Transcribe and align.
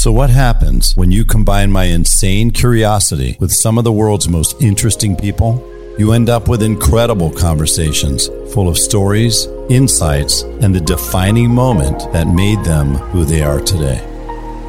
So, 0.00 0.10
what 0.10 0.30
happens 0.30 0.96
when 0.96 1.12
you 1.12 1.26
combine 1.26 1.70
my 1.70 1.84
insane 1.84 2.52
curiosity 2.52 3.36
with 3.38 3.52
some 3.52 3.76
of 3.76 3.84
the 3.84 3.92
world's 3.92 4.30
most 4.30 4.58
interesting 4.62 5.14
people? 5.14 5.62
You 5.98 6.12
end 6.12 6.30
up 6.30 6.48
with 6.48 6.62
incredible 6.62 7.30
conversations 7.30 8.28
full 8.54 8.70
of 8.70 8.78
stories, 8.78 9.44
insights, 9.68 10.40
and 10.62 10.74
the 10.74 10.80
defining 10.80 11.50
moment 11.50 12.10
that 12.14 12.28
made 12.28 12.64
them 12.64 12.94
who 13.12 13.26
they 13.26 13.42
are 13.42 13.60
today. 13.60 14.00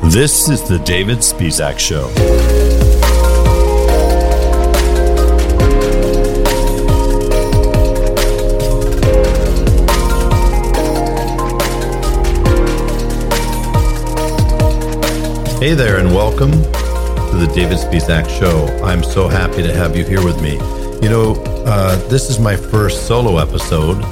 This 0.04 0.49
is 0.49 0.67
the 0.67 0.79
David 0.79 1.20
Spisak 1.20 1.79
Show. 1.79 2.10
Hey 15.62 15.75
there, 15.75 15.99
and 15.99 16.12
welcome 16.12 16.49
to 16.52 17.38
the 17.38 17.47
David 17.53 17.77
Spisak 17.77 18.27
Show. 18.39 18.65
I'm 18.83 19.03
so 19.03 19.27
happy 19.27 19.61
to 19.61 19.71
have 19.71 19.95
you 19.95 20.03
here 20.03 20.25
with 20.25 20.41
me. 20.41 20.53
You 21.03 21.09
know, 21.11 21.35
uh, 21.67 21.97
this 22.09 22.31
is 22.31 22.39
my 22.39 22.55
first 22.55 23.05
solo 23.05 23.38
episode, 23.38 24.03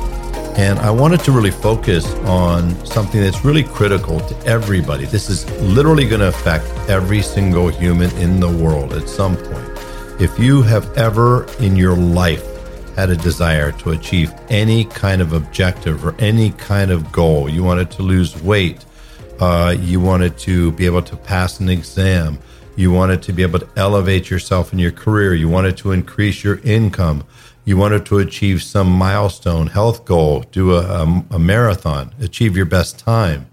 and 0.59 0.77
I 0.77 0.91
wanted 0.91 1.21
to 1.21 1.31
really 1.31 1.49
focus 1.49 2.05
on 2.27 2.85
something 2.85 3.19
that's 3.19 3.43
really 3.43 3.63
critical 3.63 4.19
to 4.19 4.45
everybody. 4.45 5.05
This 5.05 5.27
is 5.27 5.49
literally 5.59 6.07
going 6.07 6.21
to 6.21 6.27
affect 6.27 6.67
every 6.87 7.23
single 7.23 7.69
human 7.69 8.15
in 8.17 8.39
the 8.39 8.47
world 8.47 8.93
at 8.93 9.09
some 9.09 9.35
point. 9.35 10.21
If 10.21 10.37
you 10.37 10.61
have 10.61 10.95
ever 10.99 11.47
in 11.59 11.75
your 11.75 11.95
life 11.95 12.45
had 12.95 13.09
a 13.09 13.15
desire 13.15 13.71
to 13.71 13.89
achieve 13.89 14.31
any 14.49 14.85
kind 14.85 15.19
of 15.19 15.33
objective 15.33 16.05
or 16.05 16.13
any 16.19 16.51
kind 16.51 16.91
of 16.91 17.11
goal, 17.11 17.49
you 17.49 17.63
wanted 17.63 17.89
to 17.89 18.03
lose 18.03 18.39
weight, 18.43 18.85
uh, 19.39 19.75
you 19.79 19.99
wanted 19.99 20.37
to 20.39 20.71
be 20.73 20.85
able 20.85 21.01
to 21.03 21.15
pass 21.15 21.59
an 21.59 21.69
exam. 21.69 22.39
You 22.75 22.91
wanted 22.91 23.21
to 23.23 23.33
be 23.33 23.41
able 23.41 23.59
to 23.59 23.69
elevate 23.75 24.29
yourself 24.29 24.71
in 24.73 24.79
your 24.79 24.91
career. 24.91 25.33
You 25.33 25.49
wanted 25.49 25.77
to 25.77 25.91
increase 25.91 26.43
your 26.43 26.59
income. 26.59 27.25
You 27.65 27.77
wanted 27.77 28.05
to 28.07 28.19
achieve 28.19 28.63
some 28.63 28.89
milestone, 28.89 29.67
health 29.67 30.05
goal, 30.05 30.41
do 30.51 30.73
a, 30.73 30.81
a, 30.81 31.25
a 31.31 31.39
marathon, 31.39 32.13
achieve 32.19 32.55
your 32.55 32.65
best 32.65 32.97
time. 32.97 33.47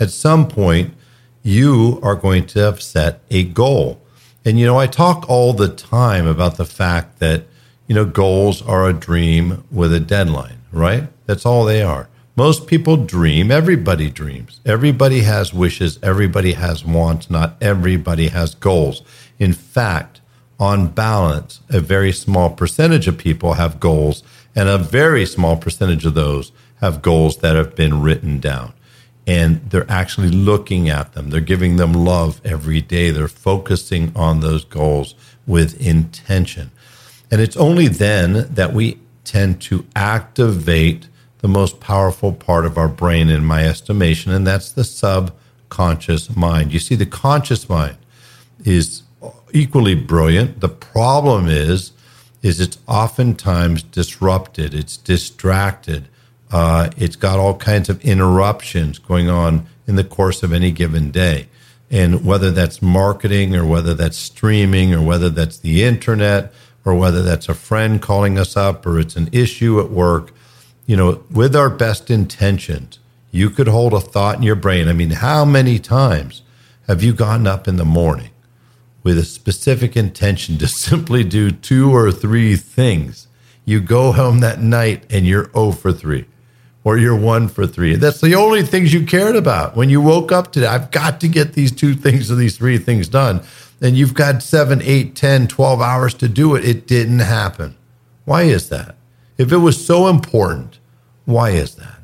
At 0.00 0.10
some 0.10 0.48
point, 0.48 0.94
you 1.42 2.00
are 2.02 2.14
going 2.14 2.46
to 2.46 2.60
have 2.60 2.82
set 2.82 3.20
a 3.30 3.44
goal. 3.44 4.00
And, 4.44 4.58
you 4.58 4.66
know, 4.66 4.78
I 4.78 4.86
talk 4.86 5.28
all 5.28 5.52
the 5.52 5.68
time 5.68 6.26
about 6.26 6.56
the 6.56 6.64
fact 6.64 7.18
that, 7.20 7.44
you 7.86 7.94
know, 7.94 8.04
goals 8.04 8.62
are 8.62 8.88
a 8.88 8.92
dream 8.92 9.64
with 9.70 9.92
a 9.92 10.00
deadline, 10.00 10.58
right? 10.72 11.08
That's 11.26 11.46
all 11.46 11.64
they 11.64 11.82
are. 11.82 12.08
Most 12.34 12.66
people 12.66 12.96
dream. 12.96 13.50
Everybody 13.50 14.08
dreams. 14.08 14.60
Everybody 14.64 15.20
has 15.20 15.52
wishes. 15.52 15.98
Everybody 16.02 16.54
has 16.54 16.82
wants. 16.82 17.28
Not 17.28 17.56
everybody 17.60 18.28
has 18.28 18.54
goals. 18.54 19.02
In 19.38 19.52
fact, 19.52 20.22
on 20.58 20.88
balance, 20.88 21.60
a 21.68 21.80
very 21.80 22.12
small 22.12 22.48
percentage 22.48 23.06
of 23.06 23.18
people 23.18 23.54
have 23.54 23.80
goals, 23.80 24.22
and 24.54 24.68
a 24.68 24.78
very 24.78 25.26
small 25.26 25.56
percentage 25.56 26.06
of 26.06 26.14
those 26.14 26.52
have 26.80 27.02
goals 27.02 27.38
that 27.38 27.56
have 27.56 27.74
been 27.74 28.00
written 28.00 28.40
down. 28.40 28.72
And 29.26 29.68
they're 29.70 29.90
actually 29.90 30.30
looking 30.30 30.88
at 30.88 31.12
them. 31.12 31.30
They're 31.30 31.40
giving 31.40 31.76
them 31.76 31.92
love 31.92 32.40
every 32.44 32.80
day. 32.80 33.10
They're 33.10 33.28
focusing 33.28 34.10
on 34.16 34.40
those 34.40 34.64
goals 34.64 35.14
with 35.46 35.78
intention. 35.84 36.70
And 37.30 37.40
it's 37.40 37.56
only 37.56 37.88
then 37.88 38.54
that 38.54 38.72
we 38.72 38.98
tend 39.24 39.60
to 39.62 39.84
activate 39.94 41.08
the 41.42 41.48
most 41.48 41.80
powerful 41.80 42.32
part 42.32 42.64
of 42.64 42.78
our 42.78 42.88
brain, 42.88 43.28
in 43.28 43.44
my 43.44 43.66
estimation, 43.66 44.32
and 44.32 44.46
that's 44.46 44.72
the 44.72 44.84
subconscious 44.84 46.34
mind. 46.34 46.72
You 46.72 46.78
see, 46.78 46.94
the 46.94 47.04
conscious 47.04 47.68
mind 47.68 47.98
is 48.64 49.02
equally 49.52 49.94
brilliant. 49.94 50.60
The 50.60 50.68
problem 50.68 51.48
is, 51.48 51.92
is 52.42 52.60
it's 52.60 52.78
oftentimes 52.86 53.82
disrupted. 53.82 54.72
It's 54.72 54.96
distracted. 54.96 56.08
Uh, 56.50 56.90
it's 56.96 57.16
got 57.16 57.38
all 57.38 57.56
kinds 57.56 57.88
of 57.88 58.00
interruptions 58.04 58.98
going 58.98 59.28
on 59.28 59.66
in 59.86 59.96
the 59.96 60.04
course 60.04 60.42
of 60.42 60.52
any 60.52 60.70
given 60.70 61.10
day. 61.10 61.48
And 61.90 62.24
whether 62.24 62.50
that's 62.50 62.80
marketing 62.80 63.54
or 63.54 63.66
whether 63.66 63.94
that's 63.94 64.16
streaming 64.16 64.94
or 64.94 65.02
whether 65.02 65.28
that's 65.28 65.58
the 65.58 65.82
internet 65.82 66.52
or 66.84 66.94
whether 66.94 67.22
that's 67.22 67.48
a 67.48 67.54
friend 67.54 68.00
calling 68.00 68.38
us 68.38 68.56
up 68.56 68.86
or 68.86 68.98
it's 68.98 69.16
an 69.16 69.28
issue 69.32 69.80
at 69.80 69.90
work, 69.90 70.32
you 70.86 70.96
know, 70.96 71.22
with 71.30 71.54
our 71.54 71.70
best 71.70 72.10
intentions, 72.10 72.98
you 73.30 73.50
could 73.50 73.68
hold 73.68 73.94
a 73.94 74.00
thought 74.00 74.36
in 74.36 74.42
your 74.42 74.56
brain. 74.56 74.88
I 74.88 74.92
mean, 74.92 75.10
how 75.10 75.44
many 75.44 75.78
times 75.78 76.42
have 76.86 77.02
you 77.02 77.12
gotten 77.12 77.46
up 77.46 77.66
in 77.66 77.76
the 77.76 77.84
morning 77.84 78.30
with 79.02 79.18
a 79.18 79.24
specific 79.24 79.96
intention 79.96 80.58
to 80.58 80.68
simply 80.68 81.24
do 81.24 81.50
two 81.50 81.94
or 81.94 82.12
three 82.12 82.56
things? 82.56 83.28
You 83.64 83.80
go 83.80 84.12
home 84.12 84.40
that 84.40 84.60
night 84.60 85.04
and 85.10 85.26
you're 85.26 85.50
0 85.52 85.72
for 85.72 85.92
3 85.92 86.26
or 86.84 86.98
you're 86.98 87.16
1 87.16 87.48
for 87.48 87.66
3. 87.66 87.94
That's 87.96 88.20
the 88.20 88.34
only 88.34 88.62
things 88.62 88.92
you 88.92 89.06
cared 89.06 89.36
about. 89.36 89.76
When 89.76 89.88
you 89.88 90.00
woke 90.00 90.32
up 90.32 90.52
today, 90.52 90.66
I've 90.66 90.90
got 90.90 91.20
to 91.20 91.28
get 91.28 91.52
these 91.52 91.70
two 91.70 91.94
things 91.94 92.30
or 92.30 92.34
these 92.34 92.56
three 92.56 92.78
things 92.78 93.08
done. 93.08 93.42
And 93.80 93.96
you've 93.96 94.14
got 94.14 94.42
7, 94.42 94.82
8, 94.82 95.14
10, 95.14 95.48
12 95.48 95.80
hours 95.80 96.14
to 96.14 96.28
do 96.28 96.54
it. 96.56 96.64
It 96.64 96.86
didn't 96.86 97.20
happen. 97.20 97.76
Why 98.24 98.42
is 98.42 98.68
that? 98.68 98.96
If 99.42 99.50
it 99.50 99.56
was 99.56 99.84
so 99.84 100.06
important, 100.06 100.78
why 101.24 101.50
is 101.50 101.74
that? 101.74 101.98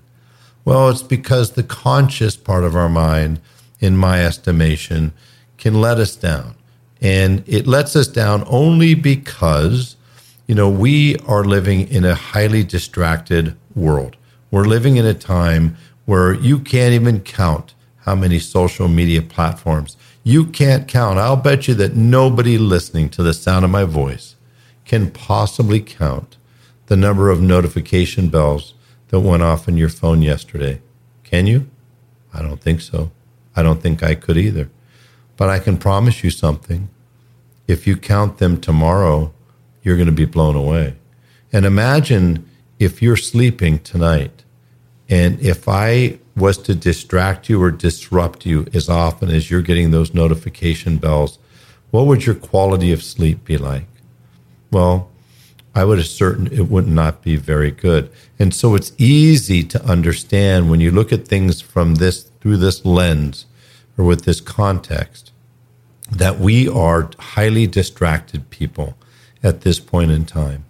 Well, 0.64 0.88
it's 0.88 1.04
because 1.04 1.52
the 1.52 1.62
conscious 1.62 2.36
part 2.36 2.64
of 2.64 2.74
our 2.74 2.88
mind, 2.88 3.40
in 3.78 3.96
my 3.96 4.24
estimation, 4.24 5.12
can 5.56 5.80
let 5.80 5.98
us 5.98 6.16
down. 6.16 6.56
And 7.00 7.44
it 7.46 7.68
lets 7.68 7.94
us 7.94 8.08
down 8.08 8.42
only 8.48 8.96
because, 8.96 9.94
you 10.48 10.56
know, 10.56 10.68
we 10.68 11.14
are 11.28 11.44
living 11.44 11.86
in 11.86 12.04
a 12.04 12.16
highly 12.16 12.64
distracted 12.64 13.54
world. 13.76 14.16
We're 14.50 14.64
living 14.64 14.96
in 14.96 15.06
a 15.06 15.14
time 15.14 15.76
where 16.06 16.34
you 16.34 16.58
can't 16.58 16.92
even 16.92 17.20
count 17.20 17.74
how 17.98 18.16
many 18.16 18.40
social 18.40 18.88
media 18.88 19.22
platforms. 19.22 19.96
You 20.24 20.44
can't 20.44 20.88
count. 20.88 21.20
I'll 21.20 21.36
bet 21.36 21.68
you 21.68 21.74
that 21.74 21.94
nobody 21.94 22.58
listening 22.58 23.10
to 23.10 23.22
the 23.22 23.32
sound 23.32 23.64
of 23.64 23.70
my 23.70 23.84
voice 23.84 24.34
can 24.84 25.12
possibly 25.12 25.78
count 25.80 26.34
the 26.88 26.96
number 26.96 27.30
of 27.30 27.40
notification 27.40 28.28
bells 28.28 28.74
that 29.08 29.20
went 29.20 29.42
off 29.42 29.68
on 29.68 29.76
your 29.76 29.88
phone 29.88 30.22
yesterday. 30.22 30.80
Can 31.22 31.46
you? 31.46 31.70
I 32.32 32.42
don't 32.42 32.60
think 32.60 32.80
so. 32.80 33.10
I 33.54 33.62
don't 33.62 33.82
think 33.82 34.02
I 34.02 34.14
could 34.14 34.36
either. 34.36 34.70
But 35.36 35.50
I 35.50 35.58
can 35.58 35.76
promise 35.76 36.24
you 36.24 36.30
something. 36.30 36.88
If 37.66 37.86
you 37.86 37.96
count 37.96 38.38
them 38.38 38.60
tomorrow, 38.60 39.32
you're 39.82 39.96
going 39.96 40.06
to 40.06 40.12
be 40.12 40.24
blown 40.24 40.56
away. 40.56 40.96
And 41.52 41.64
imagine 41.64 42.48
if 42.78 43.02
you're 43.02 43.16
sleeping 43.16 43.78
tonight 43.80 44.44
and 45.08 45.40
if 45.40 45.68
I 45.68 46.18
was 46.36 46.56
to 46.58 46.74
distract 46.74 47.48
you 47.48 47.62
or 47.62 47.70
disrupt 47.70 48.46
you 48.46 48.66
as 48.72 48.88
often 48.88 49.30
as 49.30 49.50
you're 49.50 49.62
getting 49.62 49.90
those 49.90 50.14
notification 50.14 50.96
bells, 50.96 51.38
what 51.90 52.06
would 52.06 52.24
your 52.24 52.34
quality 52.34 52.92
of 52.92 53.02
sleep 53.02 53.44
be 53.44 53.58
like? 53.58 53.86
Well, 54.70 55.10
I 55.78 55.84
would 55.84 56.00
ascertain 56.00 56.48
it 56.48 56.68
would 56.68 56.88
not 56.88 57.22
be 57.22 57.36
very 57.36 57.70
good. 57.70 58.10
And 58.36 58.52
so 58.52 58.74
it's 58.74 58.92
easy 58.98 59.62
to 59.62 59.84
understand 59.84 60.68
when 60.68 60.80
you 60.80 60.90
look 60.90 61.12
at 61.12 61.28
things 61.28 61.60
from 61.60 61.94
this 61.96 62.24
through 62.40 62.56
this 62.56 62.84
lens 62.84 63.46
or 63.96 64.04
with 64.04 64.24
this 64.24 64.40
context 64.40 65.30
that 66.10 66.40
we 66.40 66.68
are 66.68 67.10
highly 67.18 67.68
distracted 67.68 68.50
people 68.50 68.96
at 69.42 69.60
this 69.60 69.78
point 69.78 70.10
in 70.10 70.24
time. 70.24 70.64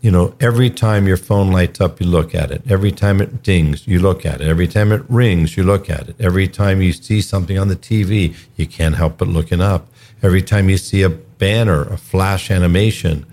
You 0.00 0.12
know, 0.12 0.34
every 0.38 0.70
time 0.70 1.08
your 1.08 1.16
phone 1.16 1.50
lights 1.50 1.80
up, 1.80 2.00
you 2.00 2.06
look 2.06 2.32
at 2.32 2.52
it. 2.52 2.62
Every 2.70 2.92
time 2.92 3.20
it 3.20 3.42
dings, 3.42 3.88
you 3.88 3.98
look 3.98 4.24
at 4.24 4.40
it. 4.40 4.46
Every 4.46 4.68
time 4.68 4.92
it 4.92 5.02
rings, 5.08 5.56
you 5.56 5.64
look 5.64 5.90
at 5.90 6.08
it. 6.08 6.14
Every 6.20 6.46
time 6.46 6.80
you 6.80 6.92
see 6.92 7.20
something 7.20 7.58
on 7.58 7.66
the 7.66 7.74
TV, 7.74 8.36
you 8.54 8.68
can't 8.68 8.94
help 8.94 9.18
but 9.18 9.26
looking 9.26 9.60
up. 9.60 9.88
Every 10.22 10.42
time 10.42 10.68
you 10.68 10.76
see 10.76 11.02
a 11.02 11.08
banner, 11.08 11.82
a 11.82 11.96
flash 11.96 12.52
animation, 12.52 13.26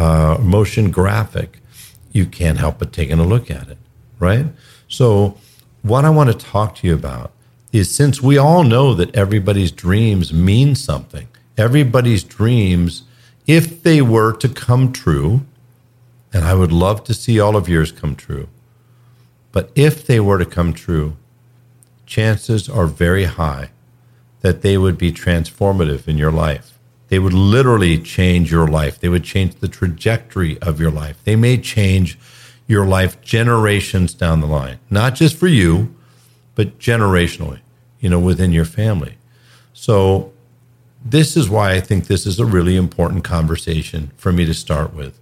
uh, 0.00 0.38
motion 0.40 0.90
graphic, 0.90 1.58
you 2.10 2.24
can't 2.24 2.56
help 2.56 2.78
but 2.78 2.90
taking 2.90 3.18
a 3.18 3.26
look 3.26 3.50
at 3.50 3.68
it, 3.68 3.76
right? 4.18 4.46
So, 4.88 5.36
what 5.82 6.06
I 6.06 6.10
want 6.10 6.32
to 6.32 6.46
talk 6.46 6.74
to 6.76 6.86
you 6.86 6.94
about 6.94 7.32
is 7.70 7.94
since 7.94 8.22
we 8.22 8.38
all 8.38 8.64
know 8.64 8.94
that 8.94 9.14
everybody's 9.14 9.70
dreams 9.70 10.32
mean 10.32 10.74
something, 10.74 11.28
everybody's 11.58 12.24
dreams, 12.24 13.02
if 13.46 13.82
they 13.82 14.00
were 14.00 14.32
to 14.38 14.48
come 14.48 14.90
true, 14.90 15.42
and 16.32 16.46
I 16.46 16.54
would 16.54 16.72
love 16.72 17.04
to 17.04 17.12
see 17.12 17.38
all 17.38 17.54
of 17.54 17.68
yours 17.68 17.92
come 17.92 18.16
true, 18.16 18.48
but 19.52 19.70
if 19.74 20.06
they 20.06 20.18
were 20.18 20.38
to 20.38 20.46
come 20.46 20.72
true, 20.72 21.18
chances 22.06 22.70
are 22.70 22.86
very 22.86 23.24
high 23.24 23.68
that 24.40 24.62
they 24.62 24.78
would 24.78 24.96
be 24.96 25.12
transformative 25.12 26.08
in 26.08 26.16
your 26.16 26.32
life. 26.32 26.78
They 27.10 27.18
would 27.18 27.34
literally 27.34 27.98
change 27.98 28.52
your 28.52 28.68
life. 28.68 29.00
They 29.00 29.08
would 29.08 29.24
change 29.24 29.56
the 29.56 29.68
trajectory 29.68 30.58
of 30.62 30.80
your 30.80 30.92
life. 30.92 31.22
They 31.24 31.34
may 31.34 31.58
change 31.58 32.18
your 32.68 32.86
life 32.86 33.20
generations 33.20 34.14
down 34.14 34.40
the 34.40 34.46
line, 34.46 34.78
not 34.88 35.16
just 35.16 35.36
for 35.36 35.48
you, 35.48 35.92
but 36.54 36.78
generationally, 36.78 37.58
you 37.98 38.08
know, 38.08 38.20
within 38.20 38.52
your 38.52 38.64
family. 38.64 39.16
So, 39.72 40.32
this 41.04 41.36
is 41.36 41.48
why 41.48 41.72
I 41.72 41.80
think 41.80 42.06
this 42.06 42.26
is 42.26 42.38
a 42.38 42.44
really 42.44 42.76
important 42.76 43.24
conversation 43.24 44.12
for 44.16 44.32
me 44.32 44.44
to 44.44 44.54
start 44.54 44.94
with. 44.94 45.18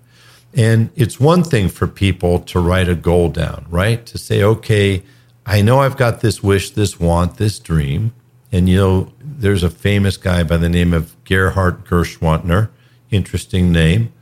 And 0.52 0.90
it's 0.94 1.18
one 1.18 1.42
thing 1.42 1.68
for 1.68 1.86
people 1.86 2.40
to 2.40 2.58
write 2.58 2.88
a 2.88 2.96
goal 2.96 3.28
down, 3.28 3.64
right? 3.70 4.04
To 4.06 4.18
say, 4.18 4.42
okay, 4.42 5.04
I 5.46 5.62
know 5.62 5.80
I've 5.80 5.96
got 5.96 6.20
this 6.20 6.42
wish, 6.42 6.70
this 6.70 7.00
want, 7.00 7.36
this 7.36 7.58
dream. 7.58 8.12
And, 8.50 8.68
you 8.68 8.76
know, 8.76 9.12
there's 9.20 9.62
a 9.62 9.70
famous 9.70 10.16
guy 10.16 10.42
by 10.42 10.56
the 10.56 10.68
name 10.68 10.92
of 10.92 11.22
Gerhard 11.24 11.84
Gschwandtner, 11.84 12.70
interesting 13.10 13.70
name, 13.70 14.12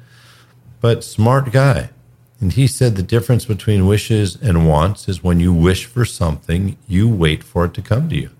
but 0.80 1.04
smart 1.04 1.52
guy. 1.52 1.90
And 2.40 2.52
he 2.52 2.66
said 2.66 2.96
the 2.96 3.02
difference 3.02 3.44
between 3.44 3.86
wishes 3.86 4.36
and 4.36 4.68
wants 4.68 5.08
is 5.08 5.24
when 5.24 5.40
you 5.40 5.52
wish 5.52 5.86
for 5.86 6.04
something, 6.04 6.76
you 6.86 7.08
wait 7.08 7.42
for 7.42 7.64
it 7.64 7.74
to 7.74 7.82
come 7.82 8.08
to 8.10 8.16
you. 8.16 8.30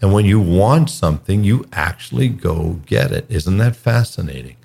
And 0.00 0.12
when 0.12 0.24
you 0.24 0.40
want 0.40 0.90
something, 0.90 1.44
you 1.44 1.66
actually 1.72 2.28
go 2.28 2.80
get 2.86 3.12
it. 3.12 3.26
Isn't 3.28 3.58
that 3.58 3.76
fascinating? 3.76 4.56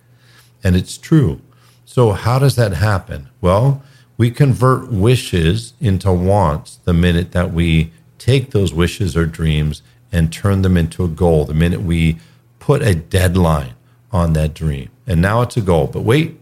And 0.63 0.75
it's 0.75 0.97
true. 0.97 1.41
So, 1.83 2.13
how 2.13 2.39
does 2.39 2.55
that 2.55 2.73
happen? 2.73 3.29
Well, 3.41 3.83
we 4.17 4.31
convert 4.31 4.91
wishes 4.91 5.73
into 5.79 6.11
wants 6.11 6.77
the 6.77 6.93
minute 6.93 7.33
that 7.33 7.53
we 7.53 7.91
take 8.17 8.51
those 8.51 8.73
wishes 8.73 9.15
or 9.15 9.25
dreams 9.25 9.83
and 10.15 10.31
turn 10.31 10.61
them 10.61 10.77
into 10.77 11.03
a 11.03 11.09
goal, 11.09 11.43
the 11.43 11.53
minute 11.53 11.81
we 11.81 12.17
put 12.59 12.81
a 12.81 12.95
deadline 12.95 13.73
on 14.13 14.31
that 14.31 14.53
dream. 14.53 14.89
And 15.05 15.21
now 15.21 15.41
it's 15.41 15.57
a 15.57 15.61
goal. 15.61 15.87
But 15.87 16.03
wait, 16.03 16.39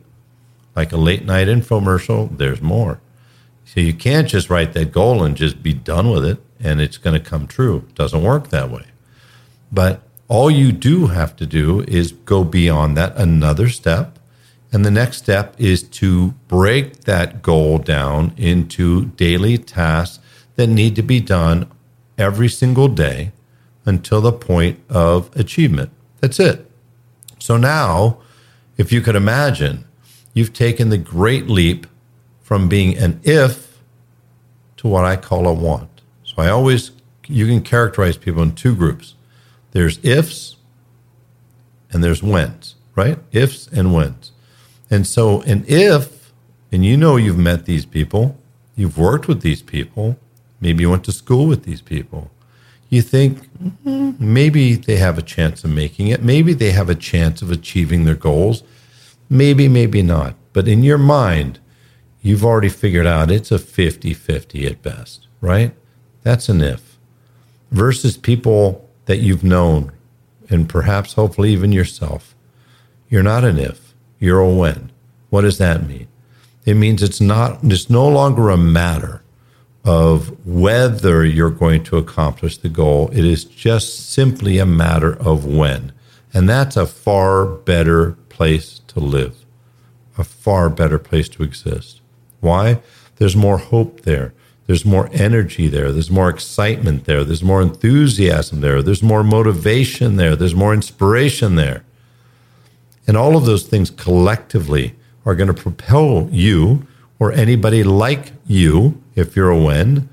like 0.75 0.91
a 0.91 0.97
late 0.97 1.25
night 1.25 1.47
infomercial, 1.47 2.37
there's 2.37 2.61
more. 2.61 3.01
So 3.65 3.79
you 3.79 3.95
can't 3.95 4.27
just 4.27 4.47
write 4.51 4.73
that 4.73 4.91
goal 4.91 5.23
and 5.23 5.35
just 5.35 5.63
be 5.63 5.73
done 5.73 6.11
with 6.11 6.23
it 6.23 6.39
and 6.59 6.79
it's 6.79 6.97
going 6.97 7.19
to 7.19 7.29
come 7.29 7.47
true. 7.47 7.77
It 7.89 7.95
doesn't 7.95 8.21
work 8.21 8.49
that 8.49 8.69
way. 8.69 8.85
But 9.71 10.03
all 10.27 10.51
you 10.51 10.71
do 10.71 11.07
have 11.07 11.35
to 11.37 11.47
do 11.47 11.81
is 11.87 12.11
go 12.11 12.43
beyond 12.43 12.95
that 12.95 13.17
another 13.17 13.69
step. 13.69 14.19
And 14.71 14.85
the 14.85 14.91
next 14.91 15.17
step 15.17 15.55
is 15.57 15.81
to 15.83 16.31
break 16.47 17.01
that 17.01 17.41
goal 17.41 17.79
down 17.79 18.33
into 18.37 19.05
daily 19.05 19.57
tasks 19.57 20.19
that 20.57 20.67
need 20.67 20.95
to 20.95 21.01
be 21.01 21.19
done 21.19 21.71
every 22.19 22.49
single 22.49 22.87
day 22.87 23.32
until 23.85 24.21
the 24.21 24.31
point 24.31 24.79
of 24.89 25.35
achievement. 25.35 25.91
That's 26.21 26.39
it. 26.39 26.69
So 27.39 27.57
now, 27.57 28.19
if 28.77 28.91
you 28.91 29.01
could 29.01 29.15
imagine, 29.15 29.85
you've 30.33 30.53
taken 30.53 30.89
the 30.89 30.97
great 30.97 31.47
leap 31.47 31.87
from 32.41 32.69
being 32.69 32.97
an 32.97 33.19
if 33.23 33.81
to 34.77 34.87
what 34.87 35.05
I 35.05 35.15
call 35.15 35.47
a 35.47 35.53
want. 35.53 36.01
So 36.23 36.35
I 36.37 36.49
always, 36.49 36.91
you 37.27 37.45
can 37.45 37.61
characterize 37.61 38.17
people 38.17 38.41
in 38.41 38.55
two 38.55 38.75
groups 38.75 39.15
there's 39.71 39.97
ifs 40.03 40.57
and 41.91 42.03
there's 42.03 42.21
whens, 42.21 42.75
right? 42.95 43.17
Ifs 43.31 43.67
and 43.67 43.91
whens. 43.91 44.31
And 44.89 45.07
so 45.07 45.41
an 45.41 45.65
if, 45.67 46.31
and 46.71 46.85
you 46.85 46.95
know 46.95 47.15
you've 47.15 47.39
met 47.39 47.65
these 47.65 47.85
people, 47.85 48.37
you've 48.75 48.97
worked 48.97 49.27
with 49.27 49.41
these 49.41 49.63
people, 49.63 50.19
maybe 50.61 50.83
you 50.83 50.91
went 50.91 51.03
to 51.05 51.11
school 51.11 51.47
with 51.47 51.63
these 51.63 51.81
people. 51.81 52.29
You 52.93 53.01
think 53.01 53.49
mm-hmm, 53.57 54.11
maybe 54.19 54.75
they 54.75 54.97
have 54.97 55.17
a 55.17 55.23
chance 55.23 55.63
of 55.63 55.71
making 55.71 56.09
it. 56.09 56.21
Maybe 56.21 56.53
they 56.53 56.69
have 56.73 56.91
a 56.91 56.95
chance 56.95 57.41
of 57.41 57.49
achieving 57.49 58.03
their 58.03 58.13
goals. 58.13 58.61
Maybe, 59.31 59.67
maybe 59.67 60.03
not. 60.03 60.35
But 60.53 60.67
in 60.67 60.83
your 60.83 60.99
mind, 60.99 61.57
you've 62.21 62.45
already 62.45 62.69
figured 62.69 63.07
out 63.07 63.31
it's 63.31 63.51
a 63.51 63.57
50 63.57 64.13
50 64.13 64.67
at 64.67 64.83
best, 64.83 65.25
right? 65.41 65.73
That's 66.21 66.49
an 66.49 66.61
if. 66.61 66.99
Versus 67.71 68.15
people 68.15 68.87
that 69.05 69.17
you've 69.17 69.43
known, 69.43 69.91
and 70.47 70.69
perhaps 70.69 71.13
hopefully 71.13 71.51
even 71.51 71.71
yourself. 71.71 72.35
You're 73.09 73.23
not 73.23 73.43
an 73.43 73.57
if, 73.57 73.95
you're 74.19 74.39
a 74.39 74.53
when. 74.53 74.91
What 75.31 75.41
does 75.41 75.57
that 75.57 75.87
mean? 75.87 76.09
It 76.63 76.75
means 76.75 77.01
it's 77.01 77.19
not 77.19 77.57
it's 77.63 77.89
no 77.89 78.07
longer 78.07 78.51
a 78.51 78.57
matter 78.57 79.22
of 79.83 80.45
whether 80.45 81.25
you're 81.25 81.49
going 81.49 81.83
to 81.83 81.97
accomplish 81.97 82.57
the 82.57 82.69
goal. 82.69 83.09
It 83.11 83.25
is 83.25 83.43
just 83.43 84.11
simply 84.11 84.57
a 84.57 84.65
matter 84.65 85.13
of 85.13 85.45
when. 85.45 85.91
And 86.33 86.49
that's 86.49 86.77
a 86.77 86.85
far 86.85 87.45
better 87.45 88.13
place 88.29 88.81
to 88.87 88.99
live, 88.99 89.45
a 90.17 90.23
far 90.23 90.69
better 90.69 90.97
place 90.97 91.29
to 91.29 91.43
exist. 91.43 92.01
Why? 92.39 92.81
There's 93.17 93.35
more 93.35 93.57
hope 93.57 94.01
there. 94.01 94.33
There's 94.65 94.85
more 94.85 95.09
energy 95.11 95.67
there. 95.67 95.91
There's 95.91 96.09
more 96.09 96.29
excitement 96.29 97.05
there. 97.05 97.23
There's 97.23 97.43
more 97.43 97.61
enthusiasm 97.61 98.61
there. 98.61 98.81
There's 98.81 99.03
more 99.03 99.23
motivation 99.23 100.15
there. 100.15 100.35
There's 100.35 100.55
more 100.55 100.73
inspiration 100.73 101.55
there. 101.55 101.83
And 103.05 103.17
all 103.17 103.35
of 103.35 103.45
those 103.45 103.63
things 103.63 103.89
collectively 103.89 104.95
are 105.25 105.35
going 105.35 105.47
to 105.47 105.53
propel 105.53 106.29
you 106.31 106.87
or 107.19 107.33
anybody 107.33 107.83
like 107.83 108.31
you, 108.47 109.01
if 109.15 109.35
you're 109.35 109.49
a 109.49 109.59
when, 109.59 110.09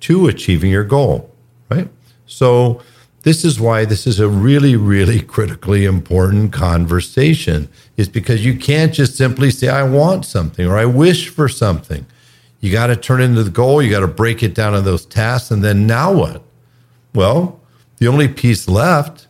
to 0.00 0.26
achieving 0.26 0.70
your 0.70 0.84
goal, 0.84 1.30
right? 1.70 1.88
So, 2.26 2.82
this 3.22 3.44
is 3.44 3.60
why 3.60 3.84
this 3.84 4.06
is 4.06 4.18
a 4.18 4.28
really, 4.28 4.76
really 4.76 5.20
critically 5.20 5.84
important 5.84 6.52
conversation, 6.52 7.68
is 7.98 8.08
because 8.08 8.44
you 8.44 8.56
can't 8.56 8.94
just 8.94 9.14
simply 9.14 9.50
say, 9.50 9.68
I 9.68 9.82
want 9.82 10.24
something 10.24 10.66
or 10.66 10.78
I 10.78 10.86
wish 10.86 11.28
for 11.28 11.46
something. 11.46 12.06
You 12.60 12.72
got 12.72 12.86
to 12.86 12.96
turn 12.96 13.20
into 13.20 13.42
the 13.42 13.50
goal. 13.50 13.82
You 13.82 13.90
got 13.90 14.00
to 14.00 14.06
break 14.06 14.42
it 14.42 14.54
down 14.54 14.74
in 14.74 14.84
those 14.84 15.04
tasks. 15.04 15.50
And 15.50 15.62
then 15.62 15.86
now 15.86 16.12
what? 16.12 16.42
Well, 17.14 17.60
the 17.98 18.08
only 18.08 18.28
piece 18.28 18.68
left 18.68 19.26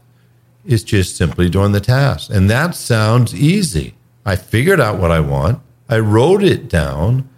is 0.64 0.84
just 0.84 1.17
simply 1.17 1.49
doing 1.49 1.72
the 1.72 1.81
task. 1.81 2.31
And 2.31 2.50
that 2.50 2.75
sounds 2.75 3.34
easy. 3.34 3.94
I 4.25 4.37
figured 4.37 4.81
out 4.81 4.99
what 4.99 5.11
I 5.11 5.20
want. 5.20 5.61
I 5.88 5.99
wrote 5.99 6.44
it 6.44 6.69
down. 6.69 7.28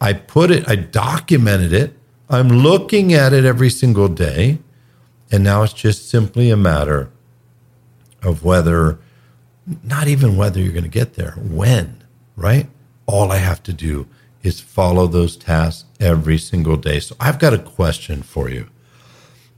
I 0.00 0.12
put 0.12 0.50
it, 0.50 0.68
I 0.68 0.76
documented 0.76 1.72
it. 1.72 1.98
I'm 2.28 2.48
looking 2.48 3.12
at 3.12 3.32
it 3.32 3.44
every 3.44 3.70
single 3.70 4.08
day. 4.08 4.58
And 5.30 5.42
now 5.42 5.62
it's 5.62 5.72
just 5.72 6.08
simply 6.08 6.50
a 6.50 6.56
matter 6.56 7.10
of 8.22 8.44
whether, 8.44 8.98
not 9.82 10.08
even 10.08 10.36
whether 10.36 10.60
you're 10.60 10.72
going 10.72 10.84
to 10.84 10.88
get 10.88 11.14
there, 11.14 11.32
when, 11.32 12.02
right? 12.36 12.68
All 13.06 13.32
I 13.32 13.38
have 13.38 13.62
to 13.64 13.72
do 13.72 14.06
is 14.42 14.60
follow 14.60 15.06
those 15.06 15.36
tasks 15.36 15.84
every 15.98 16.38
single 16.38 16.76
day. 16.76 17.00
So 17.00 17.16
I've 17.18 17.38
got 17.38 17.54
a 17.54 17.58
question 17.58 18.22
for 18.22 18.48
you. 18.48 18.68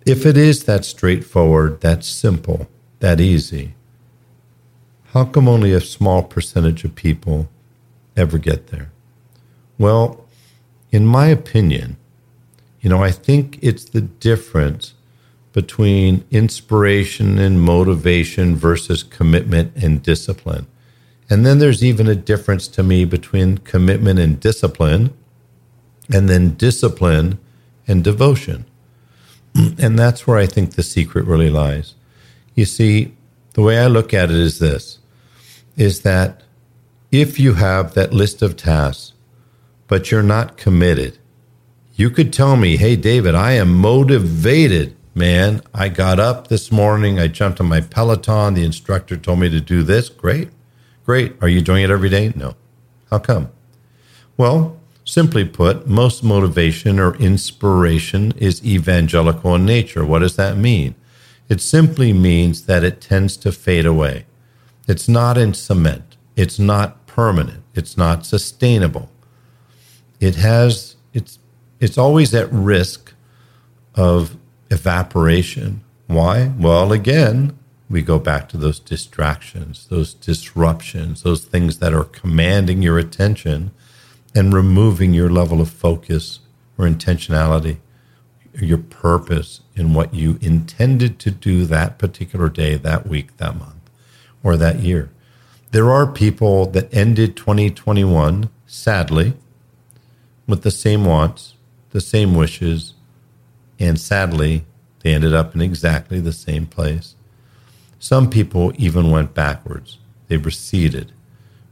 If 0.07 0.25
it 0.25 0.39
is 0.39 0.65
that 0.65 0.85
straightforward, 0.87 1.83
that 1.83 2.05
simple, 2.05 2.69
that 3.01 3.21
easy, 3.21 3.75
how 5.13 5.25
come 5.25 5.49
only 5.49 5.73
a 5.73 5.81
small 5.81 6.23
percentage 6.23 6.85
of 6.85 6.95
people 6.95 7.49
ever 8.17 8.39
get 8.39 8.69
there? 8.69 8.91
Well, 9.79 10.25
in 10.91 11.07
my 11.07 11.27
opinion, 11.27 11.97
you 12.81 12.89
know, 12.89 13.03
I 13.03 13.11
think 13.11 13.59
it's 13.63 13.85
the 13.85 14.01
difference 14.01 14.95
between 15.53 16.25
inspiration 16.31 17.39
and 17.39 17.61
motivation 17.61 18.55
versus 18.55 19.03
commitment 19.03 19.73
and 19.77 20.03
discipline. 20.03 20.67
And 21.31 21.45
then 21.45 21.59
there's 21.59 21.85
even 21.85 22.07
a 22.07 22.15
difference 22.15 22.69
to 22.69 22.83
me 22.83 23.05
between 23.05 23.59
commitment 23.59 24.19
and 24.19 24.41
discipline, 24.41 25.13
and 26.13 26.29
then 26.29 26.55
discipline 26.55 27.39
and 27.87 28.05
devotion. 28.05 28.65
And 29.79 29.99
that's 29.99 30.27
where 30.27 30.39
I 30.39 30.47
think 30.47 30.75
the 30.75 30.83
secret 30.83 31.25
really 31.25 31.51
lies. 31.51 31.95
You 32.55 32.65
see, 32.65 33.15
the 33.55 33.63
way 33.63 33.79
I 33.79 33.89
look 33.89 34.15
at 34.15 34.31
it 34.31 34.37
is 34.37 34.59
this 34.59 34.99
is 35.77 36.03
that 36.03 36.43
if 37.11 37.41
you 37.41 37.55
have 37.55 37.95
that 37.95 38.13
list 38.13 38.43
of 38.43 38.57
tasks, 38.57 39.13
but 39.89 40.11
you're 40.11 40.23
not 40.23 40.57
committed, 40.57 41.19
you 41.97 42.11
could 42.11 42.33
tell 42.33 42.55
me, 42.55 42.77
hey, 42.77 42.95
David, 42.95 43.35
I 43.35 43.53
am 43.53 43.75
motivated, 43.75 44.95
man. 45.17 45.63
I 45.75 45.89
got 45.89 46.21
up 46.21 46.47
this 46.47 46.71
morning, 46.71 47.19
I 47.19 47.27
jumped 47.27 47.61
on 47.61 47.67
my 47.67 47.81
Peloton, 47.81 48.55
the 48.55 48.65
instructor 48.65 49.17
told 49.17 49.41
me 49.41 49.51
to 49.51 49.61
do 49.61 49.83
this. 49.83 50.09
Great. 50.09 50.51
Great. 51.05 51.35
Are 51.43 51.49
you 51.49 51.61
doing 51.61 51.83
it 51.83 51.91
every 51.91 52.09
day? 52.09 52.33
No. 52.37 52.55
How 53.11 53.19
come? 53.19 53.51
Well, 54.37 54.79
simply 55.05 55.45
put, 55.45 55.89
most 55.89 56.23
motivation 56.23 57.01
or 57.01 57.17
inspiration 57.17 58.33
is 58.37 58.65
evangelical 58.65 59.55
in 59.57 59.65
nature. 59.65 60.05
What 60.05 60.21
does 60.21 60.37
that 60.37 60.57
mean? 60.57 60.95
It 61.49 61.61
simply 61.61 62.13
means 62.13 62.67
that 62.67 62.85
it 62.85 63.01
tends 63.01 63.37
to 63.39 63.51
fade 63.51 63.87
away. 63.87 64.27
It's 64.87 65.09
not 65.09 65.37
in 65.37 65.55
cement. 65.55 66.17
It's 66.37 66.59
not 66.59 67.07
permanent. 67.07 67.65
It's 67.75 67.97
not 67.97 68.25
sustainable. 68.25 69.11
It 70.21 70.37
has 70.37 70.97
it's 71.13 71.39
it's 71.81 71.99
always 71.99 72.35
at 72.35 72.53
risk 72.53 73.15
of 73.95 74.37
evaporation. 74.71 75.83
Why? 76.07 76.53
Well, 76.59 76.93
again, 76.93 77.59
we 77.91 78.03
go 78.03 78.19
back 78.19 78.49
to 78.51 78.57
those 78.57 78.81
distractions, 78.81 79.87
those 79.89 80.15
disruptions, 80.15 81.23
those 81.23 81.45
things 81.45 81.79
that 81.79 81.95
are 81.95 82.05
commanding 82.05 82.83
your 82.83 82.99
attention 82.99 83.71
and 84.35 84.53
removing 84.53 85.15
your 85.15 85.31
level 85.31 85.61
of 85.61 85.71
focus 85.71 86.41
or 86.77 86.87
intentionality 86.87 87.79
your 88.61 88.79
purpose 88.79 89.61
in 89.75 89.95
what 89.95 90.15
you 90.15 90.39
intended 90.41 91.19
to 91.21 91.31
do 91.31 91.65
that 91.67 91.99
particular 91.99 92.49
day, 92.49 92.75
that 92.77 93.07
week, 93.07 93.37
that 93.37 93.57
month, 93.57 93.91
or 94.43 94.57
that 94.57 94.81
year. 94.81 95.11
There 95.71 95.91
are 95.91 96.07
people 96.07 96.67
that 96.67 96.93
ended 96.93 97.37
2021, 97.37 98.51
sadly, 98.67 99.35
with 100.49 100.63
the 100.63 100.71
same 100.73 101.05
wants, 101.05 101.55
the 101.91 102.01
same 102.01 102.35
wishes, 102.35 102.95
and 103.79 104.01
sadly, 104.01 104.65
they 105.01 105.15
ended 105.15 105.35
up 105.35 105.55
in 105.55 105.61
exactly 105.61 106.19
the 106.19 106.33
same 106.33 106.67
place. 106.67 107.15
Some 108.01 108.31
people 108.31 108.73
even 108.77 109.11
went 109.11 109.35
backwards. 109.35 109.99
They 110.27 110.37
receded 110.37 111.13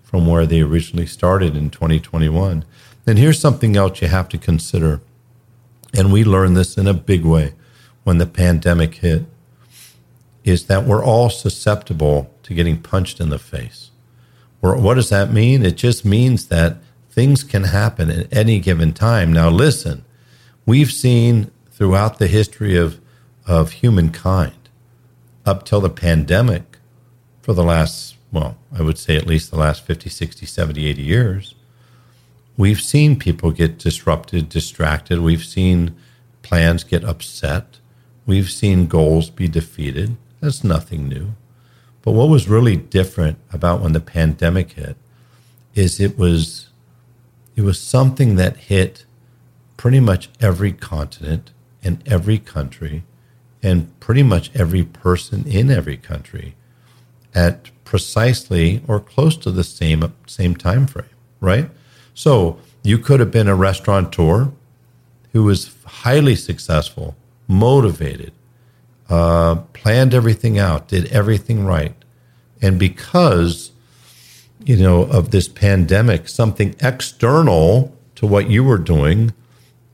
from 0.05 0.27
where 0.27 0.47
they 0.47 0.61
originally 0.61 1.07
started 1.07 1.57
in 1.57 1.71
2021. 1.71 2.65
And 3.07 3.19
here's 3.19 3.41
something 3.41 3.77
else 3.77 4.01
you 4.01 4.09
have 4.09 4.29
to 4.31 4.39
consider. 4.39 5.01
And 5.93 6.13
we 6.13 6.25
learned 6.25 6.57
this 6.57 6.77
in 6.77 6.87
a 6.87 6.95
big 6.95 7.25
way 7.25 7.55
when 8.05 8.19
the 8.19 8.27
pandemic 8.27 8.97
hit 8.97 9.25
is 10.45 10.67
that 10.67 10.85
we're 10.85 11.05
all 11.05 11.29
susceptible 11.29 12.33
to 12.45 12.55
getting 12.55 12.81
punched 12.81 13.21
in 13.21 13.31
the 13.31 13.39
face. 13.39 13.91
Or 14.63 14.77
what 14.77 14.95
does 14.95 15.09
that 15.09 15.33
mean? 15.33 15.65
It 15.65 15.77
just 15.77 16.05
means 16.05 16.47
that 16.47 16.77
things 17.17 17.43
can 17.43 17.65
happen 17.65 18.11
at 18.11 18.31
any 18.31 18.61
given 18.61 18.93
time. 18.93 19.33
Now, 19.33 19.49
listen, 19.49 20.05
we've 20.67 20.93
seen 20.93 21.51
throughout 21.71 22.19
the 22.19 22.27
history 22.27 22.77
of, 22.77 23.01
of 23.47 23.73
humankind 23.73 24.69
up 25.47 25.65
till 25.65 25.81
the 25.81 25.89
pandemic 25.89 26.77
for 27.41 27.55
the 27.55 27.65
last, 27.65 28.17
well, 28.31 28.59
I 28.71 28.83
would 28.83 28.99
say 28.99 29.17
at 29.17 29.27
least 29.27 29.51
the 29.51 29.57
last 29.57 29.83
50, 29.87 30.11
60, 30.11 30.45
70, 30.45 30.87
80 30.87 31.03
years, 31.03 31.55
we've 32.59 32.83
seen 32.83 33.19
people 33.19 33.51
get 33.51 33.79
disrupted, 33.79 34.51
distracted. 34.51 35.21
We've 35.21 35.45
seen 35.45 35.97
plans 36.43 36.85
get 36.85 37.03
upset. 37.03 37.79
We've 38.27 38.51
seen 38.51 38.89
goals 38.89 39.31
be 39.31 39.49
defeated. 39.49 40.19
That's 40.41 40.63
nothing 40.63 41.09
new. 41.09 41.33
But 42.03 42.13
what 42.13 42.29
was 42.29 42.47
really 42.47 42.77
different 42.77 43.39
about 43.55 43.81
when 43.81 43.95
the 43.95 44.01
pandemic 44.01 44.73
hit 44.73 44.97
is 45.75 45.99
it 45.99 46.19
was 46.19 46.69
it 47.57 47.63
was 47.63 47.81
something 47.81 48.37
that 48.37 48.57
hit 48.57 49.05
pretty 49.77 50.01
much 50.01 50.29
every 50.41 50.73
continent 50.73 51.51
and 51.83 52.03
every 52.07 52.39
country 52.39 53.03
and 53.63 53.99
pretty 53.99 54.23
much 54.23 54.51
every 54.55 54.85
person 54.85 55.45
in 55.47 55.71
every 55.71 55.97
country 55.97 56.55
at 57.35 57.71
precisely 57.85 58.83
or 58.87 59.01
close 59.01 59.37
to 59.37 59.51
the 59.51 59.65
same 59.65 60.13
same 60.27 60.55
time 60.55 60.87
frame, 60.87 61.07
right? 61.41 61.71
So 62.15 62.59
you 62.83 62.99
could 62.99 63.21
have 63.21 63.31
been 63.31 63.49
a 63.49 63.55
restaurateur 63.55 64.53
who 65.33 65.45
was 65.45 65.75
highly 65.85 66.37
successful, 66.37 67.17
motivated, 67.47 68.33
uh, 69.09 69.57
planned 69.73 70.15
everything 70.15 70.59
out, 70.59 70.89
did 70.89 71.07
everything 71.13 71.65
right, 71.65 71.95
and 72.63 72.79
because 72.79 73.73
you 74.67 74.77
know 74.77 75.05
of 75.05 75.31
this 75.31 75.49
pandemic, 75.49 76.29
something 76.29 76.75
external 76.81 77.97
to 78.17 78.27
what 78.27 78.51
you 78.51 78.65
were 78.65 78.79
doing, 78.79 79.33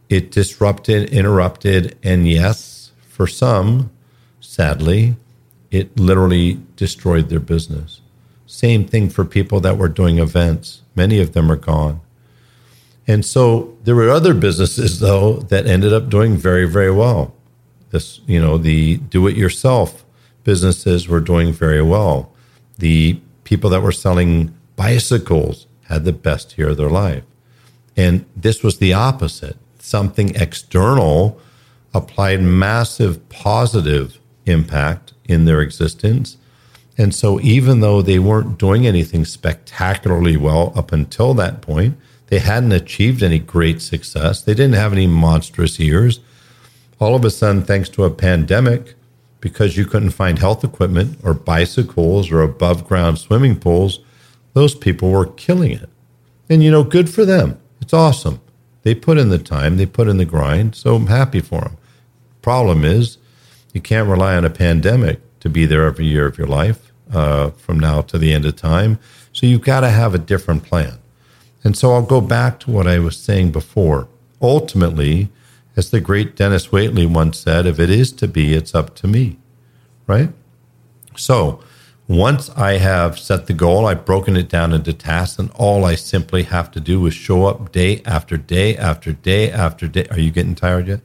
it 0.08 0.30
disrupted, 0.30 1.10
interrupted, 1.10 1.96
and 2.02 2.26
yes, 2.26 2.92
for 3.08 3.26
some, 3.26 3.90
sadly, 4.40 5.16
it 5.70 5.98
literally 5.98 6.60
destroyed 6.76 7.28
their 7.28 7.40
business. 7.40 8.00
Same 8.46 8.86
thing 8.86 9.08
for 9.08 9.24
people 9.24 9.60
that 9.60 9.76
were 9.76 9.88
doing 9.88 10.18
events. 10.18 10.82
Many 10.94 11.20
of 11.20 11.32
them 11.32 11.50
are 11.50 11.56
gone. 11.56 12.00
And 13.06 13.24
so 13.24 13.76
there 13.84 13.94
were 13.94 14.10
other 14.10 14.34
businesses, 14.34 15.00
though, 15.00 15.36
that 15.48 15.66
ended 15.66 15.92
up 15.92 16.08
doing 16.08 16.36
very, 16.36 16.66
very 16.68 16.90
well. 16.90 17.34
This, 17.90 18.20
you 18.26 18.40
know, 18.40 18.58
the 18.58 18.96
do 18.96 19.26
it 19.26 19.36
yourself 19.36 20.04
businesses 20.44 21.08
were 21.08 21.20
doing 21.20 21.52
very 21.52 21.82
well. 21.82 22.32
The 22.78 23.20
people 23.44 23.70
that 23.70 23.82
were 23.82 23.92
selling 23.92 24.54
bicycles 24.76 25.66
had 25.88 26.04
the 26.04 26.12
best 26.12 26.56
year 26.58 26.70
of 26.70 26.76
their 26.76 26.90
life. 26.90 27.24
And 27.96 28.24
this 28.36 28.62
was 28.62 28.78
the 28.78 28.92
opposite 28.92 29.56
something 29.78 30.34
external 30.36 31.40
applied 31.92 32.40
massive 32.40 33.28
positive 33.28 34.18
impact 34.46 35.12
in 35.24 35.44
their 35.44 35.60
existence. 35.60 36.36
And 36.96 37.14
so, 37.14 37.40
even 37.40 37.80
though 37.80 38.02
they 38.02 38.18
weren't 38.18 38.58
doing 38.58 38.86
anything 38.86 39.24
spectacularly 39.24 40.36
well 40.36 40.72
up 40.76 40.92
until 40.92 41.34
that 41.34 41.62
point, 41.62 41.98
they 42.28 42.38
hadn't 42.38 42.72
achieved 42.72 43.22
any 43.22 43.38
great 43.38 43.82
success. 43.82 44.42
They 44.42 44.54
didn't 44.54 44.74
have 44.74 44.92
any 44.92 45.06
monstrous 45.06 45.78
years. 45.78 46.20
All 46.98 47.14
of 47.14 47.24
a 47.24 47.30
sudden, 47.30 47.62
thanks 47.62 47.88
to 47.90 48.04
a 48.04 48.10
pandemic, 48.10 48.94
because 49.40 49.76
you 49.76 49.84
couldn't 49.84 50.10
find 50.10 50.38
health 50.38 50.62
equipment 50.62 51.18
or 51.22 51.34
bicycles 51.34 52.30
or 52.30 52.42
above 52.42 52.86
ground 52.86 53.18
swimming 53.18 53.58
pools, 53.58 54.00
those 54.54 54.74
people 54.74 55.10
were 55.10 55.26
killing 55.26 55.72
it. 55.72 55.88
And, 56.48 56.62
you 56.62 56.70
know, 56.70 56.84
good 56.84 57.08
for 57.08 57.24
them. 57.24 57.58
It's 57.80 57.94
awesome. 57.94 58.40
They 58.82 58.94
put 58.94 59.18
in 59.18 59.28
the 59.28 59.38
time, 59.38 59.76
they 59.76 59.86
put 59.86 60.08
in 60.08 60.16
the 60.16 60.24
grind. 60.24 60.74
So 60.74 60.96
I'm 60.96 61.06
happy 61.06 61.40
for 61.40 61.60
them. 61.62 61.76
Problem 62.42 62.84
is, 62.84 63.18
you 63.72 63.80
can't 63.80 64.08
rely 64.08 64.36
on 64.36 64.44
a 64.44 64.50
pandemic 64.50 65.20
to 65.40 65.48
be 65.48 65.66
there 65.66 65.86
every 65.86 66.06
year 66.06 66.26
of 66.26 66.36
your 66.36 66.46
life 66.46 66.92
uh, 67.12 67.50
from 67.50 67.78
now 67.78 68.02
to 68.02 68.18
the 68.18 68.32
end 68.32 68.44
of 68.44 68.56
time. 68.56 68.98
So 69.32 69.46
you've 69.46 69.62
got 69.62 69.80
to 69.80 69.88
have 69.88 70.14
a 70.14 70.18
different 70.18 70.64
plan. 70.64 70.98
And 71.64 71.76
so 71.76 71.92
I'll 71.92 72.02
go 72.02 72.20
back 72.20 72.58
to 72.60 72.70
what 72.70 72.86
I 72.86 72.98
was 72.98 73.16
saying 73.16 73.52
before. 73.52 74.08
Ultimately, 74.40 75.30
as 75.76 75.90
the 75.90 76.00
great 76.00 76.36
Dennis 76.36 76.68
Waitley 76.68 77.06
once 77.06 77.38
said, 77.38 77.66
if 77.66 77.78
it 77.78 77.88
is 77.88 78.12
to 78.12 78.28
be, 78.28 78.52
it's 78.52 78.74
up 78.74 78.94
to 78.96 79.06
me. 79.06 79.38
Right? 80.06 80.30
So 81.16 81.62
once 82.16 82.50
I 82.50 82.78
have 82.78 83.18
set 83.18 83.46
the 83.46 83.52
goal, 83.52 83.86
I've 83.86 84.04
broken 84.04 84.36
it 84.36 84.48
down 84.48 84.72
into 84.72 84.92
tasks, 84.92 85.38
and 85.38 85.50
all 85.52 85.84
I 85.84 85.94
simply 85.94 86.44
have 86.44 86.70
to 86.72 86.80
do 86.80 87.06
is 87.06 87.14
show 87.14 87.46
up 87.46 87.72
day 87.72 88.02
after 88.04 88.36
day 88.36 88.76
after 88.76 89.12
day 89.12 89.50
after 89.50 89.86
day. 89.86 90.06
Are 90.10 90.18
you 90.18 90.30
getting 90.30 90.54
tired 90.54 90.88
yet? 90.88 91.00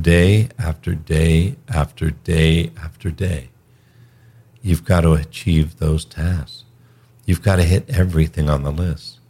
day 0.00 0.48
after 0.58 0.94
day 0.94 1.56
after 1.68 2.10
day 2.10 2.72
after 2.82 3.10
day. 3.10 3.50
You've 4.62 4.84
got 4.84 5.02
to 5.02 5.12
achieve 5.12 5.76
those 5.76 6.04
tasks. 6.04 6.64
You've 7.24 7.42
got 7.42 7.56
to 7.56 7.62
hit 7.62 7.88
everything 7.88 8.48
on 8.48 8.62
the 8.62 8.72
list. 8.72 9.20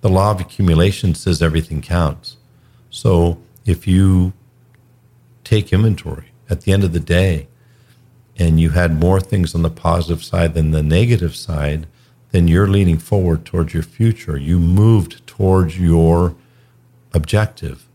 The 0.00 0.08
law 0.08 0.30
of 0.30 0.40
accumulation 0.40 1.14
says 1.14 1.42
everything 1.42 1.82
counts. 1.82 2.36
So 2.88 3.40
if 3.66 3.86
you 3.86 4.32
take 5.44 5.72
inventory 5.72 6.32
at 6.48 6.62
the 6.62 6.72
end 6.72 6.84
of 6.84 6.92
the 6.92 7.00
day 7.00 7.48
and 8.40 8.58
you 8.58 8.70
had 8.70 8.98
more 8.98 9.20
things 9.20 9.54
on 9.54 9.60
the 9.60 9.70
positive 9.70 10.24
side 10.24 10.54
than 10.54 10.70
the 10.70 10.82
negative 10.82 11.36
side, 11.36 11.86
then 12.30 12.48
you're 12.48 12.66
leaning 12.66 12.98
forward 12.98 13.44
towards 13.44 13.74
your 13.74 13.82
future. 13.82 14.38
You 14.38 14.58
moved 14.58 15.26
towards 15.26 15.78
your 15.78 16.34
objective. 17.12 17.86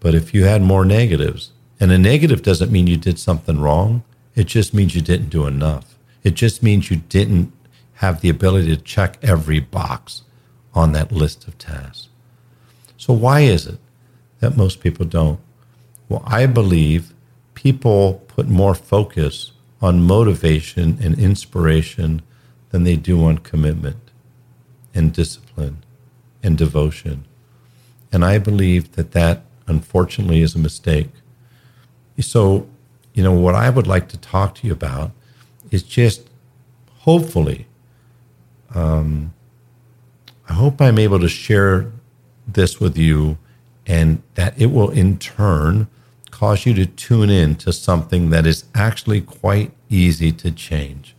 But 0.00 0.16
if 0.16 0.34
you 0.34 0.44
had 0.44 0.62
more 0.62 0.84
negatives, 0.84 1.52
and 1.78 1.92
a 1.92 1.98
negative 1.98 2.42
doesn't 2.42 2.72
mean 2.72 2.88
you 2.88 2.96
did 2.96 3.20
something 3.20 3.60
wrong, 3.60 4.02
it 4.34 4.44
just 4.44 4.74
means 4.74 4.96
you 4.96 5.00
didn't 5.00 5.28
do 5.28 5.46
enough. 5.46 5.96
It 6.24 6.34
just 6.34 6.60
means 6.62 6.90
you 6.90 6.96
didn't 6.96 7.52
have 7.94 8.20
the 8.20 8.30
ability 8.30 8.74
to 8.74 8.82
check 8.82 9.16
every 9.22 9.60
box 9.60 10.22
on 10.74 10.90
that 10.92 11.12
list 11.12 11.46
of 11.46 11.56
tasks. 11.58 12.08
So, 12.96 13.12
why 13.12 13.40
is 13.40 13.66
it 13.66 13.78
that 14.40 14.56
most 14.56 14.80
people 14.80 15.06
don't? 15.06 15.38
Well, 16.08 16.22
I 16.26 16.46
believe 16.46 17.11
people 17.62 18.24
put 18.28 18.48
more 18.48 18.74
focus 18.74 19.52
on 19.80 20.02
motivation 20.02 20.98
and 21.02 21.18
inspiration 21.18 22.22
than 22.70 22.84
they 22.84 22.96
do 22.96 23.24
on 23.24 23.38
commitment 23.38 24.10
and 24.94 25.12
discipline 25.12 25.78
and 26.42 26.56
devotion. 26.56 27.24
And 28.12 28.24
I 28.24 28.38
believe 28.38 28.92
that 28.92 29.12
that 29.12 29.44
unfortunately, 29.66 30.42
is 30.42 30.54
a 30.54 30.58
mistake. 30.58 31.10
So, 32.20 32.68
you 33.14 33.22
know, 33.22 33.32
what 33.32 33.54
I 33.54 33.70
would 33.70 33.86
like 33.86 34.08
to 34.08 34.18
talk 34.18 34.54
to 34.56 34.66
you 34.66 34.72
about 34.72 35.12
is 35.70 35.82
just 35.82 36.28
hopefully, 37.00 37.66
um, 38.74 39.32
I 40.48 40.54
hope 40.54 40.80
I'm 40.80 40.98
able 40.98 41.20
to 41.20 41.28
share 41.28 41.90
this 42.46 42.80
with 42.80 42.96
you 42.96 43.38
and 43.86 44.22
that 44.34 44.60
it 44.60 44.66
will 44.66 44.90
in 44.90 45.18
turn 45.18 45.88
cause 46.42 46.66
you 46.66 46.74
to 46.74 46.84
tune 46.84 47.30
in 47.30 47.54
to 47.54 47.72
something 47.72 48.30
that 48.30 48.44
is 48.44 48.64
actually 48.74 49.20
quite 49.20 49.70
easy 49.88 50.32
to 50.32 50.50
change. 50.50 51.14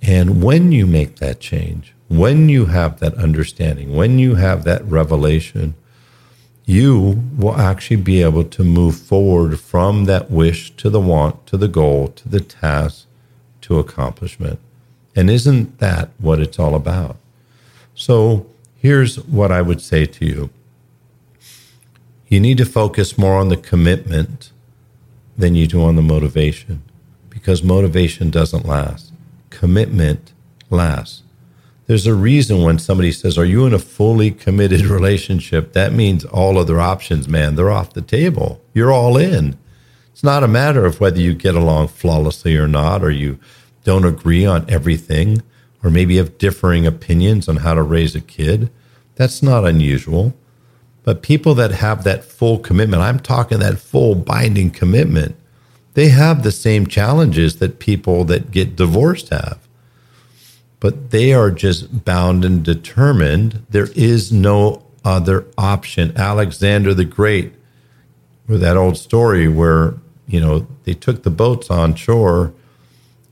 And 0.00 0.42
when 0.42 0.72
you 0.72 0.86
make 0.86 1.16
that 1.16 1.40
change, 1.40 1.92
when 2.08 2.48
you 2.48 2.64
have 2.64 3.00
that 3.00 3.12
understanding, 3.16 3.94
when 3.94 4.18
you 4.18 4.36
have 4.36 4.64
that 4.64 4.82
revelation, 4.86 5.74
you 6.64 7.22
will 7.36 7.54
actually 7.54 7.98
be 7.98 8.22
able 8.22 8.44
to 8.44 8.64
move 8.64 8.96
forward 8.96 9.60
from 9.60 10.06
that 10.06 10.30
wish 10.30 10.74
to 10.76 10.88
the 10.88 11.00
want, 11.00 11.46
to 11.48 11.58
the 11.58 11.68
goal, 11.68 12.08
to 12.08 12.26
the 12.26 12.40
task, 12.40 13.04
to 13.60 13.78
accomplishment. 13.78 14.58
And 15.14 15.28
isn't 15.28 15.80
that 15.80 16.08
what 16.16 16.40
it's 16.40 16.58
all 16.58 16.74
about? 16.74 17.18
So 17.94 18.46
here's 18.74 19.20
what 19.20 19.52
I 19.52 19.60
would 19.60 19.82
say 19.82 20.06
to 20.06 20.24
you 20.24 20.48
You 22.34 22.40
need 22.40 22.58
to 22.58 22.66
focus 22.66 23.16
more 23.16 23.38
on 23.38 23.48
the 23.48 23.56
commitment 23.56 24.50
than 25.38 25.54
you 25.54 25.68
do 25.68 25.84
on 25.84 25.94
the 25.94 26.02
motivation 26.02 26.82
because 27.30 27.62
motivation 27.62 28.28
doesn't 28.28 28.66
last. 28.66 29.12
Commitment 29.50 30.32
lasts. 30.68 31.22
There's 31.86 32.08
a 32.08 32.14
reason 32.14 32.64
when 32.64 32.80
somebody 32.80 33.12
says, 33.12 33.38
Are 33.38 33.44
you 33.44 33.66
in 33.66 33.72
a 33.72 33.78
fully 33.78 34.32
committed 34.32 34.80
relationship? 34.86 35.74
That 35.74 35.92
means 35.92 36.24
all 36.24 36.58
other 36.58 36.80
options, 36.80 37.28
man, 37.28 37.54
they're 37.54 37.70
off 37.70 37.94
the 37.94 38.02
table. 38.02 38.60
You're 38.74 38.92
all 38.92 39.16
in. 39.16 39.56
It's 40.10 40.24
not 40.24 40.42
a 40.42 40.48
matter 40.48 40.84
of 40.84 40.98
whether 40.98 41.20
you 41.20 41.34
get 41.34 41.54
along 41.54 41.86
flawlessly 41.86 42.56
or 42.56 42.66
not, 42.66 43.04
or 43.04 43.12
you 43.12 43.38
don't 43.84 44.04
agree 44.04 44.44
on 44.44 44.68
everything, 44.68 45.40
or 45.84 45.90
maybe 45.90 46.16
have 46.16 46.38
differing 46.38 46.84
opinions 46.84 47.48
on 47.48 47.58
how 47.58 47.74
to 47.74 47.82
raise 47.82 48.16
a 48.16 48.20
kid. 48.20 48.70
That's 49.14 49.40
not 49.40 49.64
unusual. 49.64 50.34
But 51.04 51.22
people 51.22 51.54
that 51.54 51.70
have 51.70 52.02
that 52.04 52.24
full 52.24 52.58
commitment, 52.58 53.02
I'm 53.02 53.20
talking 53.20 53.60
that 53.60 53.78
full 53.78 54.14
binding 54.14 54.70
commitment, 54.70 55.36
they 55.92 56.08
have 56.08 56.42
the 56.42 56.50
same 56.50 56.86
challenges 56.86 57.58
that 57.58 57.78
people 57.78 58.24
that 58.24 58.50
get 58.50 58.74
divorced 58.74 59.28
have. 59.28 59.58
But 60.80 61.10
they 61.10 61.32
are 61.32 61.50
just 61.50 62.04
bound 62.04 62.44
and 62.44 62.64
determined. 62.64 63.64
There 63.70 63.88
is 63.94 64.32
no 64.32 64.84
other 65.04 65.46
option. 65.56 66.16
Alexander 66.16 66.94
the 66.94 67.04
Great, 67.04 67.54
with 68.46 68.60
that 68.62 68.76
old 68.76 68.96
story 68.96 69.46
where, 69.46 69.94
you 70.26 70.40
know, 70.40 70.66
they 70.84 70.94
took 70.94 71.22
the 71.22 71.30
boats 71.30 71.70
on 71.70 71.94
shore, 71.94 72.52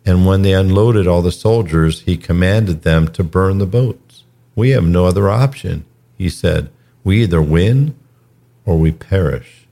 and 0.04 0.26
when 0.26 0.42
they 0.42 0.52
unloaded 0.52 1.06
all 1.06 1.22
the 1.22 1.32
soldiers, 1.32 2.02
he 2.02 2.16
commanded 2.16 2.82
them 2.82 3.08
to 3.08 3.24
burn 3.24 3.58
the 3.58 3.66
boats. 3.66 4.24
We 4.54 4.70
have 4.70 4.84
no 4.84 5.06
other 5.06 5.30
option, 5.30 5.84
he 6.18 6.28
said. 6.28 6.70
We 7.04 7.22
either 7.22 7.42
win 7.42 7.94
or 8.64 8.78
we 8.78 8.92
perish. 8.92 9.66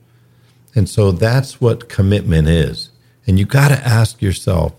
And 0.75 0.89
so 0.89 1.13
that's 1.13 1.61
what 1.61 1.89
commitment 1.89 2.49
is. 2.49 2.91
And 3.27 3.39
you 3.39 3.45
got 3.45 3.69
to 3.69 3.87
ask 3.87 4.23
yourself 4.23 4.75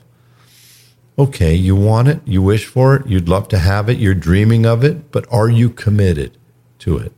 okay, 1.18 1.54
you 1.54 1.76
want 1.76 2.08
it, 2.08 2.20
you 2.26 2.42
wish 2.42 2.66
for 2.66 2.96
it, 2.96 3.06
you'd 3.06 3.30
love 3.30 3.48
to 3.50 3.60
have 3.60 3.90
it, 3.90 4.00
you're 4.00 4.16
dreaming 4.16 4.66
of 4.66 4.84
it, 4.84 5.12
but 5.12 5.32
are 5.32 5.50
you 5.50 5.70
committed 5.70 6.36
to 6.80 6.98
it? 6.98 7.12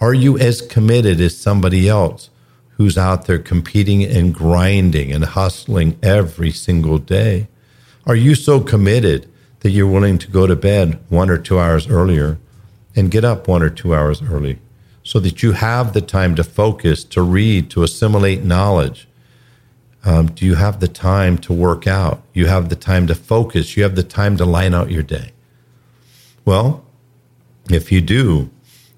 Are 0.00 0.14
you 0.14 0.36
as 0.36 0.60
committed 0.62 1.20
as 1.20 1.36
somebody 1.36 1.88
else 1.88 2.28
who's 2.70 2.98
out 2.98 3.26
there 3.26 3.38
competing 3.38 4.02
and 4.02 4.34
grinding 4.34 5.12
and 5.12 5.24
hustling 5.24 5.96
every 6.02 6.50
single 6.50 6.98
day? 6.98 7.46
Are 8.04 8.16
you 8.16 8.34
so 8.34 8.60
committed 8.60 9.30
that 9.60 9.70
you're 9.70 9.86
willing 9.86 10.18
to 10.18 10.30
go 10.30 10.46
to 10.46 10.56
bed 10.56 10.98
one 11.08 11.30
or 11.30 11.38
two 11.38 11.60
hours 11.60 11.88
earlier 11.88 12.38
and 12.96 13.10
get 13.10 13.24
up 13.24 13.46
one 13.46 13.62
or 13.62 13.70
two 13.70 13.94
hours 13.94 14.22
early 14.22 14.58
so 15.06 15.20
that 15.20 15.40
you 15.40 15.52
have 15.52 15.92
the 15.92 16.00
time 16.00 16.34
to 16.34 16.42
focus, 16.42 17.04
to 17.04 17.22
read, 17.22 17.70
to 17.70 17.84
assimilate 17.84 18.42
knowledge? 18.42 19.06
Um, 20.04 20.26
do 20.26 20.44
you 20.44 20.56
have 20.56 20.80
the 20.80 20.88
time 20.88 21.38
to 21.38 21.52
work 21.52 21.86
out? 21.86 22.24
You 22.34 22.46
have 22.46 22.70
the 22.70 22.74
time 22.74 23.06
to 23.06 23.14
focus. 23.14 23.76
You 23.76 23.84
have 23.84 23.94
the 23.94 24.02
time 24.02 24.36
to 24.36 24.44
line 24.44 24.74
out 24.74 24.90
your 24.90 25.04
day. 25.04 25.30
Well, 26.44 26.84
if 27.70 27.92
you 27.92 28.00
do, 28.00 28.50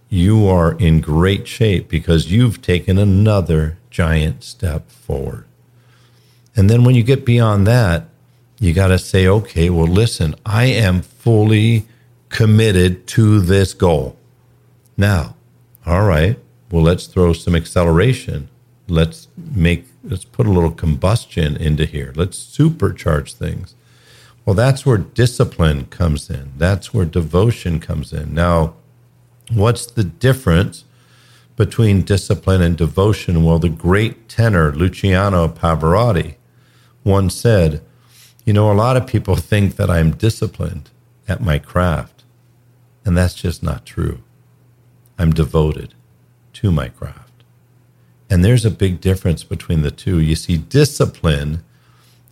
you 0.08 0.48
are 0.48 0.72
in 0.78 1.02
great 1.02 1.46
shape 1.46 1.90
because 1.90 2.32
you've 2.32 2.62
taken 2.62 2.96
another 2.96 3.76
giant 3.90 4.42
step 4.42 4.90
forward. 4.90 5.44
And 6.56 6.70
then 6.70 6.84
when 6.84 6.94
you 6.94 7.02
get 7.02 7.26
beyond 7.26 7.66
that, 7.66 8.08
you 8.58 8.72
got 8.72 8.88
to 8.88 8.98
say, 8.98 9.26
okay, 9.26 9.68
well, 9.68 9.86
listen, 9.86 10.34
I 10.46 10.64
am 10.64 11.02
fully 11.02 11.86
committed 12.30 13.06
to 13.08 13.40
this 13.40 13.74
goal. 13.74 14.16
Now, 14.96 15.34
all 15.88 16.04
right, 16.04 16.38
well, 16.70 16.82
let's 16.82 17.06
throw 17.06 17.32
some 17.32 17.56
acceleration. 17.56 18.50
Let's 18.88 19.28
make, 19.36 19.86
let's 20.04 20.26
put 20.26 20.46
a 20.46 20.50
little 20.50 20.70
combustion 20.70 21.56
into 21.56 21.86
here. 21.86 22.12
Let's 22.14 22.38
supercharge 22.38 23.32
things. 23.32 23.74
Well, 24.44 24.52
that's 24.52 24.84
where 24.84 24.98
discipline 24.98 25.86
comes 25.86 26.28
in. 26.28 26.52
That's 26.58 26.92
where 26.92 27.06
devotion 27.06 27.80
comes 27.80 28.12
in. 28.12 28.34
Now, 28.34 28.74
what's 29.50 29.86
the 29.86 30.04
difference 30.04 30.84
between 31.56 32.02
discipline 32.02 32.60
and 32.60 32.76
devotion? 32.76 33.42
Well, 33.42 33.58
the 33.58 33.70
great 33.70 34.28
tenor 34.28 34.72
Luciano 34.72 35.48
Pavarotti 35.48 36.34
once 37.02 37.34
said, 37.34 37.82
You 38.44 38.52
know, 38.52 38.70
a 38.70 38.74
lot 38.74 38.98
of 38.98 39.06
people 39.06 39.36
think 39.36 39.76
that 39.76 39.88
I'm 39.88 40.10
disciplined 40.10 40.90
at 41.26 41.40
my 41.40 41.58
craft, 41.58 42.24
and 43.06 43.16
that's 43.16 43.34
just 43.34 43.62
not 43.62 43.86
true. 43.86 44.22
I'm 45.18 45.32
devoted 45.32 45.94
to 46.54 46.70
my 46.70 46.88
craft. 46.88 47.44
And 48.30 48.44
there's 48.44 48.64
a 48.64 48.70
big 48.70 49.00
difference 49.00 49.42
between 49.42 49.82
the 49.82 49.90
two. 49.90 50.20
You 50.20 50.36
see, 50.36 50.56
discipline 50.56 51.64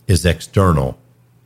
is 0.07 0.25
external, 0.25 0.97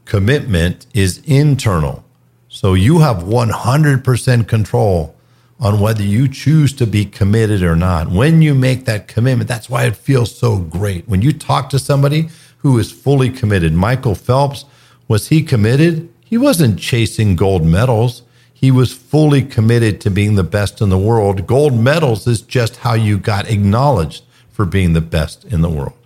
commitment 0.05 0.85
is 0.93 1.21
internal. 1.25 2.03
So 2.47 2.73
you 2.73 2.99
have 2.99 3.23
100% 3.23 4.47
control 4.47 5.15
on 5.59 5.79
whether 5.79 6.03
you 6.03 6.27
choose 6.27 6.73
to 6.73 6.87
be 6.87 7.05
committed 7.05 7.63
or 7.63 7.75
not. 7.75 8.09
When 8.09 8.41
you 8.41 8.53
make 8.53 8.85
that 8.85 9.07
commitment, 9.07 9.47
that's 9.47 9.69
why 9.69 9.85
it 9.85 9.95
feels 9.95 10.35
so 10.35 10.57
great. 10.57 11.07
When 11.07 11.21
you 11.21 11.31
talk 11.31 11.69
to 11.69 11.79
somebody 11.79 12.29
who 12.57 12.77
is 12.77 12.91
fully 12.91 13.29
committed, 13.29 13.73
Michael 13.73 14.15
Phelps, 14.15 14.65
was 15.07 15.27
he 15.27 15.43
committed? 15.43 16.09
He 16.25 16.37
wasn't 16.37 16.79
chasing 16.79 17.35
gold 17.35 17.63
medals. 17.63 18.23
He 18.61 18.69
was 18.69 18.93
fully 18.93 19.41
committed 19.41 19.99
to 20.01 20.11
being 20.11 20.35
the 20.35 20.43
best 20.43 20.81
in 20.81 20.89
the 20.89 20.97
world. 20.97 21.47
Gold 21.47 21.73
medals 21.73 22.27
is 22.27 22.43
just 22.43 22.77
how 22.77 22.93
you 22.93 23.17
got 23.17 23.49
acknowledged 23.49 24.23
for 24.51 24.65
being 24.65 24.93
the 24.93 25.01
best 25.01 25.43
in 25.45 25.61
the 25.61 25.69
world. 25.69 25.97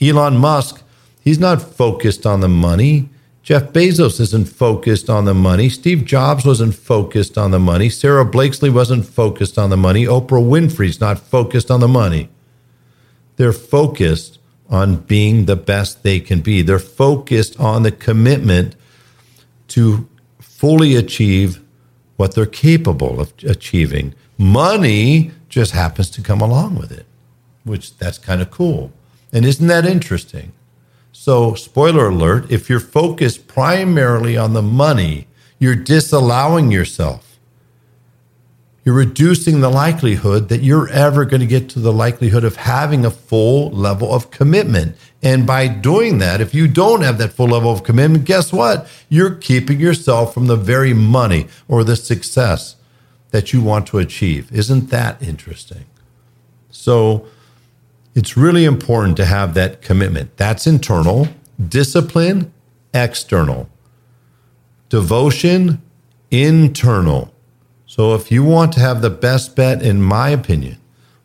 Elon 0.00 0.36
Musk, 0.36 0.82
he's 1.22 1.38
not 1.38 1.62
focused 1.62 2.26
on 2.26 2.40
the 2.40 2.48
money. 2.48 3.08
Jeff 3.44 3.72
Bezos 3.72 4.18
isn't 4.18 4.48
focused 4.48 5.08
on 5.08 5.26
the 5.26 5.34
money. 5.34 5.68
Steve 5.68 6.04
Jobs 6.04 6.44
wasn't 6.44 6.74
focused 6.74 7.38
on 7.38 7.52
the 7.52 7.60
money. 7.60 7.88
Sarah 7.88 8.24
Blakesley 8.24 8.68
wasn't 8.68 9.06
focused 9.06 9.56
on 9.56 9.70
the 9.70 9.76
money. 9.76 10.04
Oprah 10.04 10.42
Winfrey's 10.42 11.00
not 11.00 11.20
focused 11.20 11.70
on 11.70 11.78
the 11.78 11.88
money. 11.88 12.28
They're 13.36 13.52
focused 13.52 14.40
on 14.68 14.96
being 14.96 15.44
the 15.44 15.56
best 15.56 16.02
they 16.02 16.18
can 16.18 16.40
be. 16.40 16.62
They're 16.62 16.80
focused 16.80 17.58
on 17.60 17.84
the 17.84 17.92
commitment 17.92 18.74
to 19.68 20.08
fully 20.60 20.94
achieve 20.94 21.58
what 22.18 22.34
they're 22.34 22.44
capable 22.44 23.18
of 23.18 23.32
achieving. 23.44 24.14
Money 24.36 25.30
just 25.48 25.72
happens 25.72 26.10
to 26.10 26.20
come 26.20 26.42
along 26.42 26.76
with 26.76 26.92
it, 26.92 27.06
which 27.64 27.96
that's 27.96 28.18
kind 28.18 28.42
of 28.42 28.50
cool. 28.50 28.92
And 29.32 29.46
isn't 29.46 29.68
that 29.68 29.86
interesting? 29.86 30.52
So, 31.12 31.54
spoiler 31.54 32.08
alert 32.08 32.50
if 32.50 32.68
you're 32.68 32.78
focused 32.78 33.48
primarily 33.48 34.36
on 34.36 34.52
the 34.52 34.60
money, 34.60 35.28
you're 35.58 35.74
disallowing 35.96 36.70
yourself 36.70 37.29
you're 38.90 38.98
reducing 38.98 39.60
the 39.60 39.70
likelihood 39.70 40.48
that 40.48 40.64
you're 40.64 40.88
ever 40.88 41.24
going 41.24 41.40
to 41.40 41.46
get 41.46 41.68
to 41.68 41.78
the 41.78 41.92
likelihood 41.92 42.42
of 42.42 42.56
having 42.56 43.04
a 43.04 43.10
full 43.10 43.70
level 43.70 44.12
of 44.12 44.32
commitment. 44.32 44.96
And 45.22 45.46
by 45.46 45.68
doing 45.68 46.18
that, 46.18 46.40
if 46.40 46.52
you 46.52 46.66
don't 46.66 47.02
have 47.02 47.16
that 47.18 47.32
full 47.32 47.46
level 47.46 47.70
of 47.70 47.84
commitment, 47.84 48.24
guess 48.24 48.52
what? 48.52 48.88
You're 49.08 49.36
keeping 49.36 49.78
yourself 49.78 50.34
from 50.34 50.48
the 50.48 50.56
very 50.56 50.92
money 50.92 51.46
or 51.68 51.84
the 51.84 51.94
success 51.94 52.74
that 53.30 53.52
you 53.52 53.62
want 53.62 53.86
to 53.86 53.98
achieve. 53.98 54.50
Isn't 54.50 54.90
that 54.90 55.22
interesting? 55.22 55.84
So 56.72 57.28
it's 58.16 58.36
really 58.36 58.64
important 58.64 59.16
to 59.18 59.24
have 59.24 59.54
that 59.54 59.82
commitment. 59.82 60.36
That's 60.36 60.66
internal, 60.66 61.28
discipline, 61.64 62.52
external, 62.92 63.70
devotion, 64.88 65.80
internal. 66.32 67.32
So 67.90 68.14
if 68.14 68.30
you 68.30 68.44
want 68.44 68.72
to 68.74 68.80
have 68.80 69.02
the 69.02 69.10
best 69.10 69.56
bet, 69.56 69.82
in 69.82 70.00
my 70.00 70.28
opinion, 70.28 70.78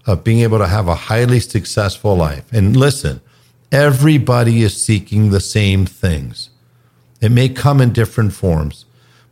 of 0.07 0.23
being 0.23 0.39
able 0.39 0.57
to 0.57 0.65
have 0.65 0.87
a 0.87 0.95
highly 0.95 1.39
successful 1.39 2.15
life, 2.15 2.51
and 2.51 2.75
listen, 2.75 3.21
everybody 3.71 4.63
is 4.63 4.83
seeking 4.83 5.29
the 5.29 5.39
same 5.39 5.85
things. 5.85 6.49
It 7.21 7.31
may 7.31 7.49
come 7.49 7.81
in 7.81 7.93
different 7.93 8.33
forms, 8.33 8.85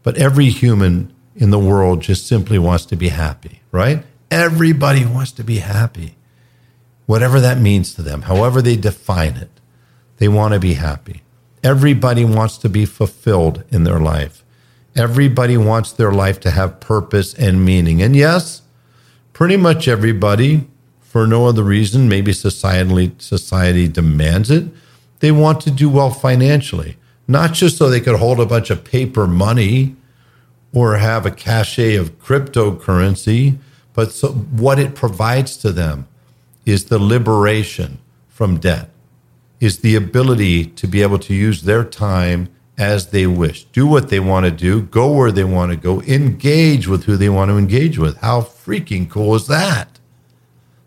but 0.04 0.16
every 0.16 0.50
human 0.50 1.12
in 1.36 1.50
the 1.50 1.58
world 1.58 2.04
just 2.04 2.28
simply 2.28 2.60
wants 2.60 2.86
to 2.86 2.96
be 2.96 3.10
happy, 3.10 3.62
right? 3.72 4.06
Everybody 4.30 5.04
wants 5.04 5.32
to 5.32 5.44
be 5.44 5.58
happy, 5.58 6.14
whatever 7.08 7.40
that 7.40 7.60
means 7.60 7.96
to 7.96 8.04
them, 8.04 8.22
however 8.22 8.62
they 8.62 8.78
define 8.78 9.38
it. 9.38 9.60
They 10.18 10.28
want 10.28 10.54
to 10.54 10.60
be 10.60 10.76
happy. 10.76 11.24
Everybody 11.64 12.26
wants 12.26 12.60
to 12.60 12.70
be 12.70 12.86
fulfilled 12.86 13.64
in 13.72 13.86
their 13.86 14.00
life. 14.00 14.43
Everybody 14.96 15.58
wants 15.58 15.92
their 15.92 16.12
life 16.12 16.40
to 16.42 16.52
have 16.52 16.80
purpose 16.80 17.34
and 17.34 17.66
meaning. 17.66 18.02
And 18.02 18.16
yes, 18.16 18.62
pretty 19.34 19.58
much 19.58 19.88
everybody, 19.88 20.68
for 21.02 21.26
no 21.26 21.48
other 21.48 21.64
reason, 21.64 22.08
maybe 22.08 22.32
societally, 22.32 23.20
society 23.22 23.88
demands 23.88 24.52
it, 24.52 24.66
they 25.20 25.32
want 25.32 25.62
to 25.62 25.72
do 25.72 25.90
well 25.90 26.12
financially, 26.12 26.98
not 27.28 27.54
just 27.54 27.78
so 27.78 27.90
they 27.90 28.02
could 28.02 28.20
hold 28.20 28.40
a 28.40 28.46
bunch 28.46 28.70
of 28.70 28.84
paper 28.84 29.26
money 29.26 29.96
or 30.74 30.98
have 30.98 31.26
a 31.26 31.32
cachet 31.32 31.96
of 31.96 32.20
cryptocurrency, 32.20 33.58
but 33.94 34.12
so 34.12 34.30
what 34.30 34.80
it 34.80 34.96
provides 34.96 35.56
to 35.58 35.72
them 35.72 36.08
is 36.66 36.86
the 36.86 37.00
liberation 37.00 38.00
from 38.28 38.60
debt, 38.60 38.90
is 39.60 39.80
the 39.80 39.96
ability 39.96 40.66
to 40.66 40.88
be 40.88 41.02
able 41.02 41.20
to 41.20 41.34
use 41.34 41.62
their 41.62 41.84
time 41.84 42.50
as 42.78 43.08
they 43.08 43.28
wish, 43.28 43.66
do 43.66 43.86
what 43.86 44.10
they 44.10 44.20
want 44.20 44.46
to 44.46 44.52
do, 44.52 44.82
go 44.82 45.12
where 45.12 45.32
they 45.32 45.44
want 45.44 45.72
to 45.72 45.78
go, 45.78 46.02
engage 46.02 46.88
with 46.88 47.04
who 47.04 47.16
they 47.16 47.30
want 47.30 47.50
to 47.50 47.58
engage 47.58 47.98
with. 47.98 48.18
How 48.18 48.42
freaking 48.42 49.10
cool 49.10 49.36
is 49.36 49.48
that? 49.48 50.00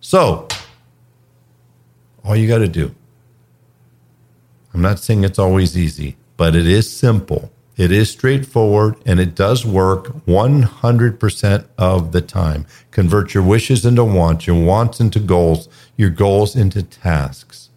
So, 0.01 0.49
all 2.25 2.37
you 2.37 2.49
got 2.49 2.59
to 2.59 2.69
do, 2.69 2.95
I'm 4.75 4.83
not 4.83 4.99
saying 4.99 5.25
it's 5.25 5.39
always 5.39 5.79
easy, 5.79 6.17
but 6.37 6.57
it 6.57 6.67
is 6.67 6.91
simple. 6.95 7.53
It 7.77 7.93
is 7.93 8.11
straightforward 8.11 8.97
and 9.05 9.21
it 9.21 9.35
does 9.35 9.67
work 9.67 10.07
100% 10.27 11.67
of 11.77 12.13
the 12.13 12.23
time. 12.23 12.67
Convert 12.91 13.35
your 13.35 13.43
wishes 13.43 13.85
into 13.85 14.03
wants, 14.03 14.47
your 14.47 14.63
wants 14.65 14.99
into 14.99 15.21
goals, 15.21 15.69
your 15.97 16.11
goals 16.11 16.57
into 16.57 16.83
tasks. 16.83 17.71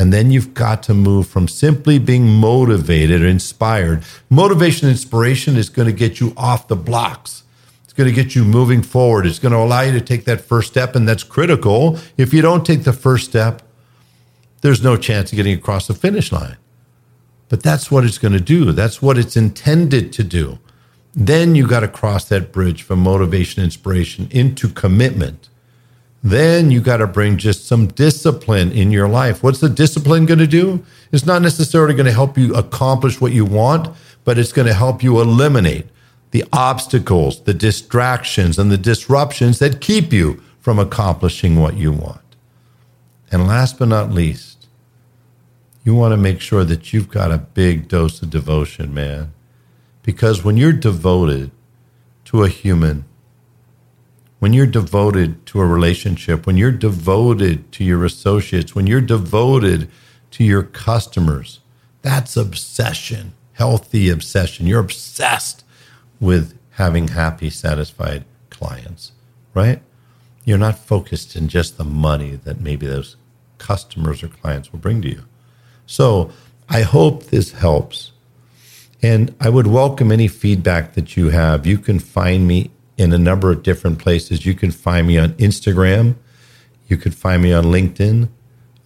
And 0.00 0.14
then 0.14 0.30
you've 0.30 0.54
got 0.54 0.82
to 0.84 0.94
move 0.94 1.26
from 1.26 1.46
simply 1.46 1.98
being 1.98 2.26
motivated 2.26 3.20
or 3.20 3.26
inspired. 3.26 4.02
Motivation 4.30 4.88
and 4.88 4.96
inspiration 4.96 5.56
is 5.58 5.68
going 5.68 5.84
to 5.84 5.92
get 5.92 6.20
you 6.20 6.32
off 6.38 6.68
the 6.68 6.74
blocks. 6.74 7.42
It's 7.84 7.92
going 7.92 8.08
to 8.08 8.14
get 8.14 8.34
you 8.34 8.42
moving 8.42 8.80
forward. 8.80 9.26
It's 9.26 9.38
going 9.38 9.52
to 9.52 9.58
allow 9.58 9.82
you 9.82 9.92
to 9.92 10.00
take 10.00 10.24
that 10.24 10.40
first 10.40 10.70
step, 10.70 10.96
and 10.96 11.06
that's 11.06 11.22
critical. 11.22 11.98
If 12.16 12.32
you 12.32 12.40
don't 12.40 12.64
take 12.64 12.84
the 12.84 12.94
first 12.94 13.26
step, 13.26 13.60
there's 14.62 14.82
no 14.82 14.96
chance 14.96 15.32
of 15.32 15.36
getting 15.36 15.52
across 15.52 15.86
the 15.86 15.92
finish 15.92 16.32
line. 16.32 16.56
But 17.50 17.62
that's 17.62 17.90
what 17.90 18.04
it's 18.04 18.16
going 18.16 18.32
to 18.32 18.40
do. 18.40 18.72
That's 18.72 19.02
what 19.02 19.18
it's 19.18 19.36
intended 19.36 20.14
to 20.14 20.24
do. 20.24 20.60
Then 21.12 21.54
you 21.54 21.68
got 21.68 21.80
to 21.80 21.88
cross 21.88 22.24
that 22.30 22.52
bridge 22.52 22.80
from 22.80 23.00
motivation, 23.00 23.62
inspiration 23.62 24.28
into 24.30 24.70
commitment. 24.70 25.50
Then 26.22 26.70
you 26.70 26.80
got 26.80 26.98
to 26.98 27.06
bring 27.06 27.38
just 27.38 27.66
some 27.66 27.86
discipline 27.86 28.72
in 28.72 28.90
your 28.90 29.08
life. 29.08 29.42
What's 29.42 29.60
the 29.60 29.70
discipline 29.70 30.26
going 30.26 30.38
to 30.38 30.46
do? 30.46 30.84
It's 31.12 31.24
not 31.24 31.40
necessarily 31.40 31.94
going 31.94 32.06
to 32.06 32.12
help 32.12 32.36
you 32.36 32.54
accomplish 32.54 33.20
what 33.20 33.32
you 33.32 33.44
want, 33.44 33.88
but 34.24 34.38
it's 34.38 34.52
going 34.52 34.68
to 34.68 34.74
help 34.74 35.02
you 35.02 35.20
eliminate 35.20 35.86
the 36.30 36.44
obstacles, 36.52 37.42
the 37.42 37.54
distractions, 37.54 38.58
and 38.58 38.70
the 38.70 38.78
disruptions 38.78 39.58
that 39.58 39.80
keep 39.80 40.12
you 40.12 40.42
from 40.60 40.78
accomplishing 40.78 41.58
what 41.58 41.76
you 41.76 41.90
want. 41.90 42.20
And 43.32 43.46
last 43.48 43.78
but 43.78 43.88
not 43.88 44.12
least, 44.12 44.68
you 45.84 45.94
want 45.94 46.12
to 46.12 46.16
make 46.16 46.40
sure 46.40 46.64
that 46.64 46.92
you've 46.92 47.08
got 47.08 47.32
a 47.32 47.38
big 47.38 47.88
dose 47.88 48.20
of 48.22 48.30
devotion, 48.30 48.92
man. 48.92 49.32
Because 50.02 50.44
when 50.44 50.56
you're 50.56 50.72
devoted 50.72 51.50
to 52.26 52.44
a 52.44 52.48
human, 52.48 53.06
when 54.40 54.54
you're 54.54 54.66
devoted 54.66 55.46
to 55.46 55.60
a 55.60 55.66
relationship, 55.66 56.46
when 56.46 56.56
you're 56.56 56.72
devoted 56.72 57.70
to 57.72 57.84
your 57.84 58.04
associates, 58.04 58.74
when 58.74 58.86
you're 58.86 59.00
devoted 59.00 59.88
to 60.32 60.42
your 60.42 60.62
customers, 60.62 61.60
that's 62.02 62.36
obsession, 62.36 63.34
healthy 63.52 64.08
obsession. 64.08 64.66
You're 64.66 64.80
obsessed 64.80 65.62
with 66.18 66.58
having 66.70 67.08
happy, 67.08 67.50
satisfied 67.50 68.24
clients, 68.48 69.12
right? 69.52 69.82
You're 70.46 70.58
not 70.58 70.78
focused 70.78 71.36
in 71.36 71.48
just 71.48 71.76
the 71.76 71.84
money 71.84 72.36
that 72.36 72.60
maybe 72.60 72.86
those 72.86 73.16
customers 73.58 74.22
or 74.22 74.28
clients 74.28 74.72
will 74.72 74.78
bring 74.78 75.02
to 75.02 75.08
you. 75.08 75.24
So 75.84 76.30
I 76.66 76.80
hope 76.80 77.24
this 77.24 77.52
helps. 77.52 78.12
And 79.02 79.34
I 79.38 79.50
would 79.50 79.66
welcome 79.66 80.10
any 80.10 80.28
feedback 80.28 80.94
that 80.94 81.14
you 81.16 81.28
have. 81.28 81.66
You 81.66 81.76
can 81.76 81.98
find 81.98 82.46
me 82.46 82.70
in 83.00 83.14
a 83.14 83.18
number 83.18 83.50
of 83.50 83.62
different 83.62 83.98
places. 83.98 84.44
You 84.44 84.52
can 84.52 84.70
find 84.70 85.06
me 85.06 85.16
on 85.16 85.32
Instagram. 85.34 86.16
You 86.86 86.98
could 86.98 87.14
find 87.14 87.42
me 87.42 87.50
on 87.50 87.64
LinkedIn. 87.64 88.28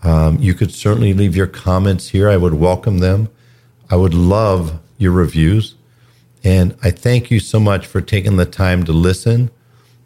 Um, 0.05 0.39
you 0.39 0.55
could 0.55 0.73
certainly 0.73 1.13
leave 1.13 1.35
your 1.35 1.49
comments 1.49 2.11
here. 2.11 2.31
I 2.31 2.37
would 2.37 2.55
welcome 2.55 2.99
them. 2.99 3.29
I 3.91 3.97
would 3.97 4.15
love 4.15 4.79
your 4.99 5.11
reviews. 5.11 5.75
And 6.45 6.77
I 6.81 6.93
thank 6.93 7.31
you 7.33 7.41
so 7.41 7.59
much 7.59 7.87
for 7.87 8.01
taking 8.01 8.37
the 8.37 8.47
time 8.47 8.85
to 8.85 8.93
listen. 8.93 9.51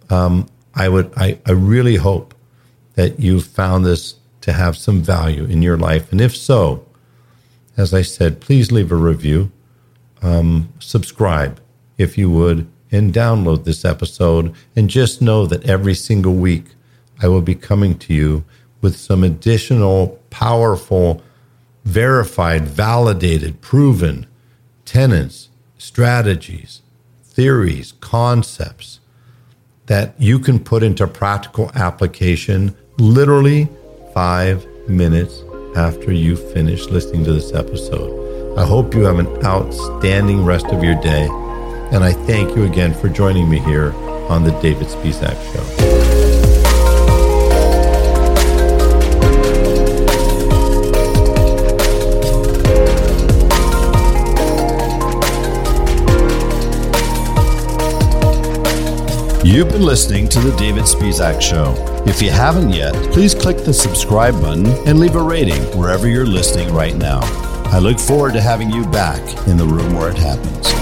Um, 0.09 0.49
I 0.75 0.89
would, 0.89 1.13
I, 1.15 1.39
I 1.45 1.53
really 1.53 1.97
hope 1.97 2.35
that 2.95 3.21
you 3.21 3.43
found 3.43 3.85
this 3.85 4.15
to 4.41 4.55
have 4.55 4.75
some 4.77 5.03
value 5.03 5.45
in 5.45 5.61
your 5.61 5.77
life. 5.77 6.11
And 6.13 6.21
if 6.21 6.35
so, 6.35 6.87
as 7.77 7.93
I 7.93 8.01
said, 8.01 8.41
please 8.41 8.73
leave 8.73 8.91
a 8.91 8.97
review, 8.97 9.53
um, 10.23 10.73
subscribe 10.79 11.61
if 11.99 12.17
you 12.17 12.31
would, 12.31 12.67
and 12.91 13.13
download 13.13 13.65
this 13.65 13.85
episode. 13.85 14.55
And 14.75 14.89
just 14.89 15.21
know 15.23 15.47
that 15.47 15.65
every 15.69 15.95
single 15.95 16.35
week 16.35 16.67
I 17.21 17.29
will 17.29 17.43
be 17.43 17.55
coming 17.55 17.99
to 18.01 18.15
you 18.15 18.45
with 18.81 18.97
some 18.97 19.25
additional 19.25 20.19
powerful, 20.31 21.23
verified, 21.85 22.67
validated, 22.67 23.61
proven 23.61 24.27
tenets 24.85 25.49
strategies, 25.79 26.83
theories, 27.23 27.93
concepts 28.01 29.01
that 29.87 30.15
you 30.19 30.39
can 30.39 30.59
put 30.59 30.83
into 30.83 31.07
practical 31.07 31.71
application 31.75 32.77
literally 32.99 33.69
five 34.13 34.67
minutes 34.89 35.43
after 35.77 36.13
you 36.13 36.37
finish 36.37 36.87
listening 36.87 37.25
to 37.25 37.33
this 37.33 37.55
episode. 37.55 38.59
I 38.59 38.67
hope 38.67 38.95
you 38.95 39.03
have 39.05 39.19
an 39.19 39.29
outstanding 39.45 40.45
rest 40.45 40.67
of 40.67 40.83
your 40.83 41.01
day. 41.01 41.29
And 41.91 42.05
I 42.05 42.13
thank 42.13 42.55
you 42.55 42.65
again 42.65 42.93
for 42.93 43.09
joining 43.09 43.49
me 43.49 43.59
here 43.61 43.95
on 44.29 44.45
the 44.45 44.51
David 44.61 44.89
Spisak 44.89 45.37
Show. 45.53 45.99
You've 59.43 59.71
been 59.71 59.83
listening 59.83 60.29
to 60.29 60.41
The 60.41 60.55
David 60.59 60.85
Spisak 60.85 61.41
Show. 61.41 61.75
If 62.07 62.21
you 62.21 62.31
haven't 62.31 62.71
yet, 62.71 62.93
please 63.15 63.35
click 63.35 63.57
the 63.57 63.73
subscribe 63.73 64.35
button 64.43 64.67
and 64.87 65.01
leave 65.01 65.17
a 65.17 65.23
rating 65.23 65.63
wherever 65.77 66.07
you're 66.07 66.27
listening 66.27 66.71
right 66.75 66.95
now. 66.95 67.21
I 67.73 67.79
look 67.79 67.99
forward 67.99 68.35
to 68.35 68.43
having 68.43 68.71
you 68.71 68.85
back 68.87 69.23
in 69.49 69.57
the 69.57 69.65
room 69.65 69.95
where 69.95 70.11
it 70.11 70.19
happens. 70.19 70.78